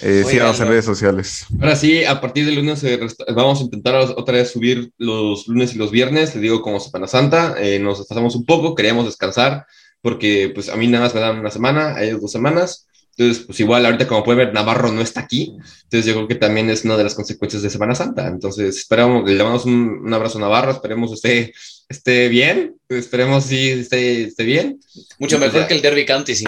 Eh, 0.00 0.24
síganos 0.26 0.58
en 0.60 0.68
redes 0.68 0.86
sociales. 0.86 1.46
Ahora 1.60 1.76
sí, 1.76 2.04
a 2.04 2.20
partir 2.20 2.46
del 2.46 2.56
lunes 2.56 2.82
eh, 2.84 2.98
vamos 3.34 3.60
a 3.60 3.64
intentar 3.64 3.94
otra 3.94 4.36
vez 4.36 4.50
subir 4.50 4.90
los 4.96 5.46
lunes 5.48 5.74
y 5.74 5.78
los 5.78 5.90
viernes, 5.90 6.34
le 6.34 6.40
digo 6.40 6.62
como 6.62 6.80
Semana 6.80 7.06
Santa, 7.06 7.54
eh, 7.58 7.78
nos 7.78 8.06
pasamos 8.06 8.34
un 8.36 8.46
poco, 8.46 8.74
queríamos 8.74 9.04
descansar 9.04 9.66
porque 10.00 10.50
pues 10.54 10.68
a 10.70 10.76
mí 10.76 10.86
nada 10.86 11.04
más 11.04 11.14
me 11.14 11.20
dan 11.20 11.38
una 11.38 11.50
semana, 11.50 11.94
a 11.94 12.04
ellos 12.04 12.20
dos 12.20 12.32
semanas, 12.32 12.85
entonces 13.16 13.44
pues 13.46 13.58
igual 13.60 13.86
ahorita 13.86 14.06
como 14.06 14.22
pueden 14.24 14.38
ver 14.46 14.54
Navarro 14.54 14.92
no 14.92 15.00
está 15.00 15.20
aquí, 15.20 15.56
entonces 15.84 16.04
yo 16.06 16.14
creo 16.14 16.28
que 16.28 16.34
también 16.34 16.68
es 16.70 16.84
una 16.84 16.96
de 16.96 17.04
las 17.04 17.14
consecuencias 17.14 17.62
de 17.62 17.70
Semana 17.70 17.94
Santa, 17.94 18.26
entonces 18.26 18.76
esperamos, 18.76 19.28
le 19.28 19.36
damos 19.36 19.64
un, 19.64 20.00
un 20.04 20.12
abrazo 20.14 20.38
a 20.38 20.42
Navarro, 20.42 20.72
esperemos 20.72 21.12
esté, 21.12 21.54
esté 21.88 22.28
bien, 22.28 22.76
esperemos 22.88 23.44
sí 23.44 23.70
esté, 23.70 24.24
esté 24.24 24.44
bien, 24.44 24.78
Mucho 25.18 25.38
pues 25.38 25.48
mejor 25.52 25.62
ya. 25.62 25.68
que 25.68 25.74
el 25.74 25.82
Derby 25.82 26.04
County, 26.06 26.34
sí. 26.34 26.44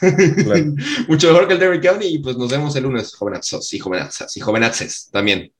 Claro. 0.00 0.74
mucho 1.08 1.28
mejor 1.28 1.46
que 1.46 1.54
el 1.54 1.60
Derrick 1.60 1.82
County 1.82 2.06
y 2.06 2.18
pues 2.18 2.36
nos 2.36 2.50
vemos 2.50 2.74
el 2.76 2.82
lunes, 2.82 3.14
jovenazos 3.14 3.72
y 3.72 3.78
jovenazas 3.78 4.36
y 4.36 4.40
jovenaces 4.40 5.08
también. 5.12 5.52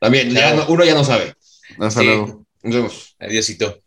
También, 0.00 0.30
ya 0.30 0.40
Claro. 0.52 0.56
no- 0.56 0.66
uno 0.74 0.84
ya 0.84 0.94
no 0.94 1.04
sabe. 1.04 1.34
Hasta 1.78 2.00
Sí. 2.00 2.06
luego. 2.06 2.44
Nos 2.62 2.74
vemos. 2.74 3.16
Adiósito. 3.20 3.80